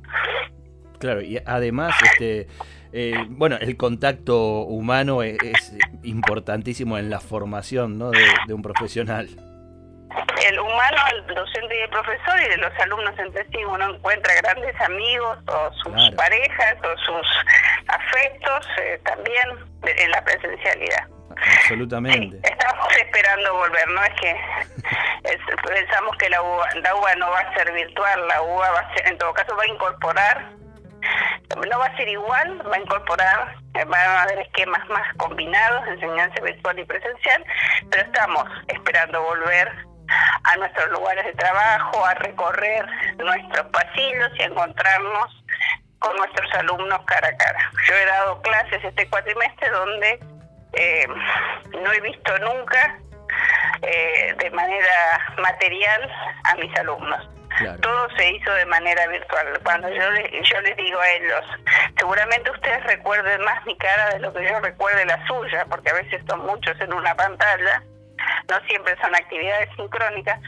Claro, 0.99 1.21
y 1.21 1.41
además, 1.45 1.95
este, 2.03 2.47
eh, 2.93 3.15
bueno, 3.27 3.57
el 3.59 3.75
contacto 3.75 4.61
humano 4.61 5.23
es, 5.23 5.73
importantísimo 6.03 6.97
en 6.97 7.09
la 7.09 7.19
formación 7.19 7.97
¿no? 7.97 8.11
de, 8.11 8.53
un 8.53 8.61
profesional. 8.61 9.29
El 10.45 10.59
humano, 10.59 10.97
el 11.11 11.35
docente 11.35 11.77
y 11.77 11.81
el 11.81 11.89
profesor 11.89 12.39
y 12.41 12.49
de 12.49 12.57
los 12.57 12.79
alumnos 12.79 13.17
entre 13.17 13.45
sí, 13.49 13.63
uno 13.65 13.95
encuentra 13.95 14.33
grandes 14.41 14.79
amigos 14.81 15.37
o 15.47 15.71
sus 15.83 16.11
parejas 16.11 16.75
o 16.83 16.97
sus 16.97 17.27
afectos 17.87 18.67
eh, 18.81 18.99
también 19.05 19.49
en 19.83 20.11
la 20.11 20.23
presencialidad. 20.23 21.07
Absolutamente. 21.61 22.39
estamos 22.43 22.95
esperando 22.97 23.53
volver, 23.55 23.87
no 23.89 24.03
es 24.03 24.13
que 24.21 24.35
pensamos 25.67 26.15
que 26.17 26.29
la 26.29 26.41
UBA, 26.41 26.69
la 26.83 26.95
UBA 26.95 27.15
no 27.15 27.29
va 27.31 27.39
a 27.39 27.53
ser 27.53 27.71
virtual, 27.73 28.27
la 28.27 28.41
UBA 28.41 28.71
va 28.71 28.79
a 28.79 28.93
ser, 28.93 29.07
en 29.07 29.17
todo 29.17 29.33
caso 29.33 29.55
va 29.55 29.63
a 29.63 29.67
incorporar, 29.67 30.51
no 31.69 31.79
va 31.79 31.85
a 31.85 31.97
ser 31.97 32.07
igual, 32.07 32.71
va 32.71 32.75
a 32.75 32.79
incorporar, 32.79 33.55
va 33.91 33.97
a 33.97 34.23
haber 34.23 34.39
esquemas 34.39 34.87
más 34.89 35.13
combinados, 35.17 35.87
enseñanza 35.87 36.41
virtual 36.41 36.79
y 36.79 36.85
presencial, 36.85 37.43
pero 37.89 38.03
estamos 38.03 38.45
esperando 38.67 39.21
volver 39.21 39.71
a 40.43 40.57
nuestros 40.57 40.89
lugares 40.91 41.25
de 41.25 41.33
trabajo, 41.33 42.05
a 42.05 42.13
recorrer 42.15 42.85
nuestros 43.17 43.67
pasillos 43.67 44.31
y 44.35 44.41
a 44.43 44.45
encontrarnos 44.45 45.43
con 45.99 46.15
nuestros 46.17 46.53
alumnos 46.55 46.99
cara 47.05 47.29
a 47.29 47.37
cara. 47.37 47.71
Yo 47.87 47.95
he 47.95 48.05
dado 48.05 48.41
clases 48.41 48.83
este 48.83 49.09
cuatrimestre 49.09 49.69
donde 49.69 50.19
eh, 50.73 51.07
no 51.81 51.91
he 51.91 52.01
visto 52.01 52.37
nunca 52.39 52.99
eh, 53.81 54.35
de 54.37 54.51
manera 54.51 55.33
material 55.37 56.11
a 56.43 56.55
mis 56.55 56.75
alumnos. 56.77 57.29
Todo 57.81 58.07
se 58.17 58.31
hizo 58.31 58.51
de 58.51 58.65
manera 58.65 59.05
virtual. 59.07 59.59
Cuando 59.63 59.87
yo, 59.87 60.01
yo 60.41 60.61
les 60.61 60.75
digo 60.75 60.99
a 60.99 61.09
ellos, 61.11 61.45
seguramente 61.97 62.49
ustedes 62.49 62.83
recuerden 62.85 63.41
más 63.43 63.63
mi 63.65 63.77
cara 63.77 64.09
de 64.09 64.19
lo 64.19 64.33
que 64.33 64.43
yo 64.43 64.59
recuerde 64.59 65.05
la 65.05 65.25
suya, 65.27 65.65
porque 65.69 65.91
a 65.91 65.93
veces 65.93 66.21
son 66.27 66.45
muchos 66.45 66.79
en 66.81 66.91
una 66.93 67.15
pantalla, 67.15 67.83
no 68.49 68.67
siempre 68.67 68.95
son 69.01 69.15
actividades 69.15 69.69
sincrónicas. 69.75 70.39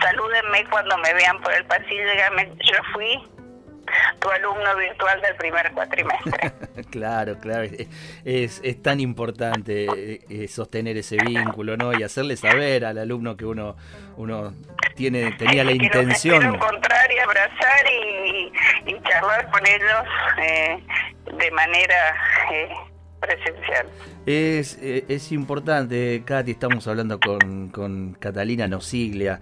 Salúdenme 0.00 0.64
cuando 0.70 0.96
me 0.98 1.12
vean 1.14 1.40
por 1.42 1.52
el 1.52 1.64
pasillo, 1.66 2.10
díganme, 2.10 2.52
yo 2.60 2.78
fui 2.94 3.22
tu 4.20 4.30
alumno 4.30 4.76
virtual 4.76 5.20
del 5.20 5.36
primer 5.36 5.72
cuatrimestre. 5.72 6.52
claro, 6.90 7.38
claro. 7.38 7.68
Es, 8.24 8.60
es 8.62 8.82
tan 8.82 9.00
importante 9.00 9.84
eh, 9.84 10.20
eh, 10.28 10.48
sostener 10.48 10.96
ese 10.96 11.16
vínculo, 11.16 11.76
¿no? 11.76 11.92
Y 11.92 12.02
hacerle 12.02 12.36
saber 12.36 12.84
al 12.84 12.98
alumno 12.98 13.36
que 13.36 13.44
uno, 13.44 13.76
uno 14.16 14.54
tiene, 14.94 15.32
tenía 15.32 15.64
la 15.64 15.72
intención. 15.72 16.42
encontrar 16.54 17.10
y 17.12 17.18
abrazar 17.18 17.86
y, 17.86 18.52
charlar 19.08 19.50
con 19.50 19.66
ellos 19.66 20.04
eh, 20.42 20.82
de 21.38 21.50
manera 21.52 22.14
presencial. 23.20 23.86
Es, 24.26 24.78
es 24.80 25.32
importante, 25.32 26.22
Katy, 26.24 26.52
estamos 26.52 26.86
hablando 26.88 27.20
con, 27.20 27.68
con 27.68 28.14
Catalina 28.18 28.66
Nosiglia. 28.66 29.40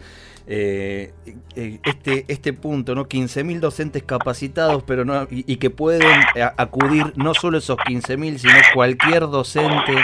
Eh, 0.51 1.13
eh, 1.57 1.79
este, 1.85 2.25
este 2.29 2.55
punto, 2.55 2.95
¿no? 2.95 3.07
15.000 3.07 3.61
docentes 3.61 4.03
capacitados, 4.03 4.83
pero 4.83 5.05
no, 5.05 5.29
y, 5.31 5.57
que 5.57 5.69
pueden 5.69 6.09
acudir 6.57 7.13
no 7.17 7.35
solo 7.35 7.59
esos 7.59 7.77
15.000, 7.77 8.39
sino 8.39 8.55
cualquier 8.73 9.29
docente 9.29 9.95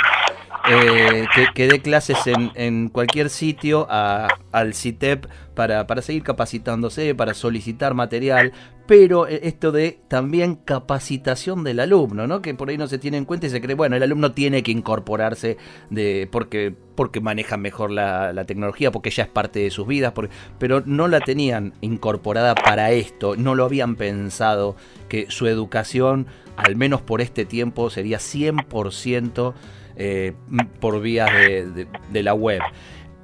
eh, 0.71 1.27
que, 1.55 1.67
dé 1.67 1.81
clases 1.81 2.19
en, 2.27 2.89
cualquier 2.89 3.31
sitio 3.31 3.87
al 3.91 4.75
CITEP 4.75 5.27
para, 5.55 5.87
para 5.87 6.03
seguir 6.03 6.23
capacitándose, 6.23 7.15
para 7.15 7.35
solicitar 7.35 7.95
material, 7.95 8.53
pero 8.87 9.27
eh, 9.27 9.41
esto 9.45 9.73
de 9.73 10.01
también 10.09 10.57
capacitación 10.57 11.65
del 11.65 11.81
alumno, 11.81 12.27
¿no? 12.27 12.43
Que 12.43 12.55
por 12.55 12.69
ahí 12.69 12.79
no 12.79 12.87
se 12.87 12.99
tiene 12.99 13.17
en 13.17 13.25
cuenta 13.25 13.47
y 13.47 13.51
se 13.51 13.61
cree, 13.61 13.75
bueno, 13.75 13.97
el 13.97 14.03
alumno 14.03 14.33
tiene 14.33 14.63
que 14.63 14.73
incorporarse 14.73 15.57
de 15.91 16.29
porque 16.31 16.75
porque 16.95 17.21
maneja 17.21 17.57
mejor 17.57 17.91
la, 17.91 18.45
tecnología, 18.47 18.93
porque 18.93 19.11
ya 19.11 19.25
es 19.25 19.29
parte 19.29 19.59
de 19.59 19.71
sus 19.71 19.87
vidas, 19.87 20.13
pero 20.59 20.83
no 20.87 21.09
la 21.09 21.21
tenían 21.21 21.73
incorporada 21.81 22.55
para 22.55 22.93
esto, 22.93 23.35
no 23.37 23.57
lo 23.57 23.65
habían 23.65 23.97
pensado 23.97 24.77
que 25.09 25.27
su 25.29 25.49
educación, 25.49 26.29
al 26.57 26.77
menos 26.77 27.03
por 27.03 27.21
este 27.21 27.45
tiempo, 27.45 27.91
sería 27.91 28.19
100% 28.19 29.55
eh, 29.97 30.35
por 30.81 31.01
vías 31.01 31.31
de 32.11 32.23
la 32.23 32.35
web 32.35 32.61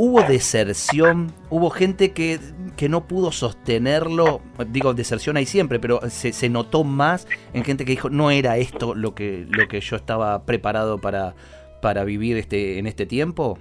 hubo 0.03 0.23
deserción, 0.23 1.31
hubo 1.51 1.69
gente 1.69 2.15
que, 2.15 2.41
que, 2.79 2.89
no 2.89 3.07
pudo 3.07 3.33
sostenerlo, 3.33 4.41
digo, 4.69 4.95
deserción 4.95 5.37
hay 5.37 5.45
siempre, 5.45 5.79
pero 5.79 6.01
se, 6.09 6.33
se, 6.33 6.49
notó 6.49 6.85
más 6.85 7.29
en 7.53 7.65
gente 7.65 7.85
que 7.85 7.91
dijo, 7.91 8.09
no 8.09 8.31
era 8.31 8.57
esto 8.57 8.95
lo 8.95 9.15
que, 9.15 9.45
lo 9.51 9.69
que 9.69 9.83
yo 9.83 9.97
estaba 9.97 10.47
preparado 10.47 10.97
para, 11.03 11.35
para 11.83 12.05
vivir 12.05 12.39
este, 12.39 12.79
en 12.79 12.87
este 12.87 13.05
tiempo. 13.05 13.59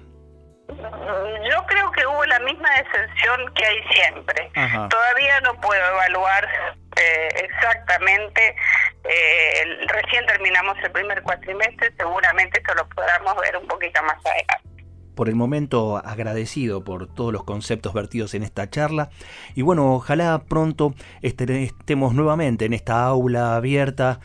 Yo 0.68 1.66
creo 1.66 1.90
que 1.92 2.06
hubo 2.06 2.24
la 2.24 2.40
misma 2.40 2.68
deserción 2.70 3.52
que 3.54 3.66
hay 3.66 3.78
siempre. 3.92 4.50
Todavía 4.88 5.40
no 5.44 5.60
puedo 5.60 5.82
evaluar 5.92 6.48
eh, 6.96 7.28
exactamente. 7.34 8.56
Eh, 9.04 9.86
recién 9.86 10.26
terminamos 10.26 10.76
el 10.82 10.90
primer 10.90 11.22
cuatrimestre, 11.22 11.92
seguramente 11.96 12.60
esto 12.60 12.74
lo 12.74 12.88
podamos 12.88 13.36
ver 13.40 13.56
un 13.56 13.66
poquito 13.66 14.02
más 14.02 14.16
adelante 14.24 14.70
por 15.14 15.28
el 15.28 15.34
momento 15.34 15.98
agradecido 15.98 16.82
por 16.82 17.12
todos 17.12 17.30
los 17.30 17.44
conceptos 17.44 17.92
vertidos 17.92 18.32
en 18.32 18.42
esta 18.42 18.70
charla 18.70 19.10
y 19.54 19.60
bueno, 19.60 19.92
ojalá 19.92 20.44
pronto 20.48 20.94
estemos 21.20 22.14
nuevamente 22.14 22.64
en 22.64 22.72
esta 22.72 23.04
aula 23.04 23.54
abierta 23.54 24.20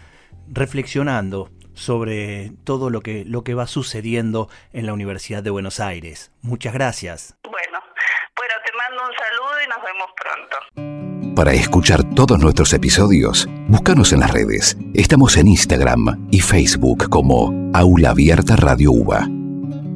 reflexionando 0.47 1.49
sobre 1.73 2.51
todo 2.63 2.89
lo 2.89 3.01
que, 3.01 3.25
lo 3.25 3.43
que 3.43 3.54
va 3.54 3.67
sucediendo 3.67 4.49
en 4.71 4.86
la 4.86 4.93
Universidad 4.93 5.43
de 5.43 5.49
Buenos 5.49 5.82
Aires. 5.82 6.32
Muchas 6.41 6.73
gracias. 6.73 7.38
Bueno, 7.43 7.80
bueno, 8.38 8.54
te 8.65 8.71
mando 8.71 9.04
un 9.04 9.15
saludo 9.15 9.63
y 9.63 9.67
nos 9.67 9.84
vemos 9.84 10.08
pronto. 10.15 10.94
Para 11.36 11.52
escuchar 11.52 12.15
todos 12.15 12.39
nuestros 12.39 12.71
episodios, 12.71 13.50
búscanos 13.67 14.13
en 14.13 14.21
las 14.21 14.32
redes. 14.32 14.78
Estamos 14.93 15.36
en 15.36 15.50
Instagram 15.50 16.30
y 16.32 16.39
Facebook 16.39 17.10
como 17.10 17.71
Aula 17.74 18.12
Abierta 18.12 18.56
Radio 18.56 18.93
UBA. 18.93 19.28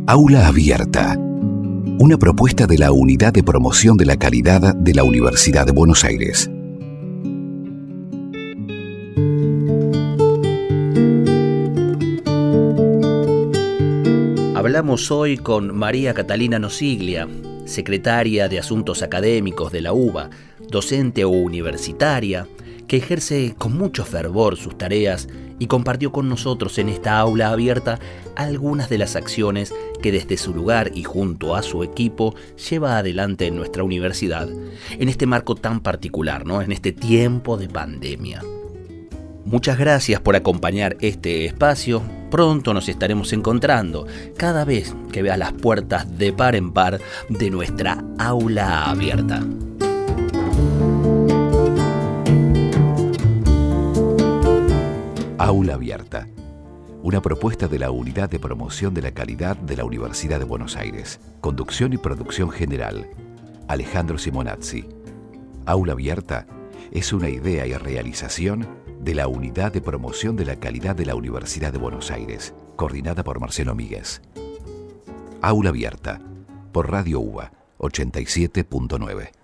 Aula 0.06 0.48
Abierta. 0.48 1.16
Una 1.18 2.18
propuesta 2.18 2.68
de 2.68 2.78
la 2.78 2.92
Unidad 2.92 3.32
de 3.32 3.42
Promoción 3.42 3.96
de 3.96 4.06
la 4.06 4.18
Calidad 4.18 4.76
de 4.76 4.94
la 4.94 5.06
Universidad 5.06 5.66
de 5.66 5.72
Buenos 5.72 6.04
Aires. 6.04 6.52
Hablamos 14.56 15.10
hoy 15.10 15.38
con 15.38 15.74
María 15.74 16.14
Catalina 16.14 16.60
Nosiglia, 16.60 17.30
secretaria 17.64 18.50
de 18.50 18.60
Asuntos 18.60 19.04
Académicos 19.04 19.72
de 19.72 19.82
la 19.82 19.94
UBA, 19.94 20.30
docente 20.70 21.26
o 21.26 21.30
universitaria, 21.30 22.48
que 22.88 22.98
ejerce 22.98 23.54
con 23.58 23.78
mucho 23.78 24.04
fervor 24.04 24.58
sus 24.58 24.78
tareas 24.78 25.28
y 25.60 25.68
compartió 25.68 26.12
con 26.12 26.28
nosotros 26.28 26.78
en 26.80 26.90
esta 26.90 27.20
aula 27.20 27.50
abierta 27.50 28.00
algunas 28.36 28.90
de 28.90 28.98
las 28.98 29.16
acciones 29.16 29.74
que 30.02 30.12
desde 30.12 30.38
su 30.38 30.54
lugar 30.54 30.92
y 30.96 31.04
junto 31.04 31.56
a 31.56 31.62
su 31.62 31.84
equipo 31.84 32.34
lleva 32.70 32.98
adelante 32.98 33.46
en 33.46 33.56
nuestra 33.56 33.84
universidad, 33.84 34.50
en 34.90 35.10
este 35.10 35.26
marco 35.26 35.56
tan 35.56 35.82
particular, 35.82 36.46
¿no? 36.46 36.62
en 36.62 36.72
este 36.72 36.92
tiempo 36.92 37.58
de 37.58 37.70
pandemia. 37.70 38.42
Muchas 39.46 39.78
gracias 39.78 40.22
por 40.22 40.36
acompañar 40.36 40.98
este 41.02 41.46
espacio. 41.46 42.02
Pronto 42.30 42.74
nos 42.74 42.88
estaremos 42.88 43.34
encontrando 43.34 44.06
cada 44.38 44.64
vez 44.64 44.96
que 45.12 45.24
veas 45.24 45.40
las 45.40 45.54
puertas 45.54 46.18
de 46.18 46.32
par 46.34 46.56
en 46.56 46.72
par 46.72 47.00
de 47.30 47.50
nuestra 47.50 48.04
aula 48.20 48.86
abierta. 48.86 49.44
Aula 55.38 55.74
Abierta, 55.76 56.28
una 57.02 57.22
propuesta 57.22 57.68
de 57.68 57.80
la 57.80 57.92
Unidad 57.92 58.30
de 58.30 58.40
Promoción 58.40 58.94
de 58.94 59.02
la 59.02 59.12
Calidad 59.12 59.58
de 59.58 59.78
la 59.78 59.86
Universidad 59.86 60.38
de 60.38 60.46
Buenos 60.46 60.76
Aires. 60.76 61.20
Conducción 61.42 61.94
y 61.94 61.98
producción 61.98 62.52
general, 62.52 63.08
Alejandro 63.68 64.18
Simonazzi. 64.18 64.86
Aula 65.66 65.94
Abierta 65.94 66.46
es 66.92 67.14
una 67.14 67.30
idea 67.30 67.66
y 67.66 67.74
realización 67.74 68.68
de 69.00 69.16
la 69.16 69.28
Unidad 69.28 69.72
de 69.72 69.82
Promoción 69.82 70.36
de 70.36 70.46
la 70.46 70.58
Calidad 70.58 70.96
de 70.96 71.06
la 71.06 71.16
Universidad 71.16 71.72
de 71.72 71.80
Buenos 71.80 72.12
Aires, 72.12 72.54
coordinada 72.76 73.24
por 73.24 73.40
Marcelo 73.40 73.74
Míguez. 73.76 74.22
Aula 75.42 75.70
Abierta, 75.70 76.20
por 76.72 76.92
Radio 76.92 77.22
UBA 77.22 77.52
87.9. 77.80 79.39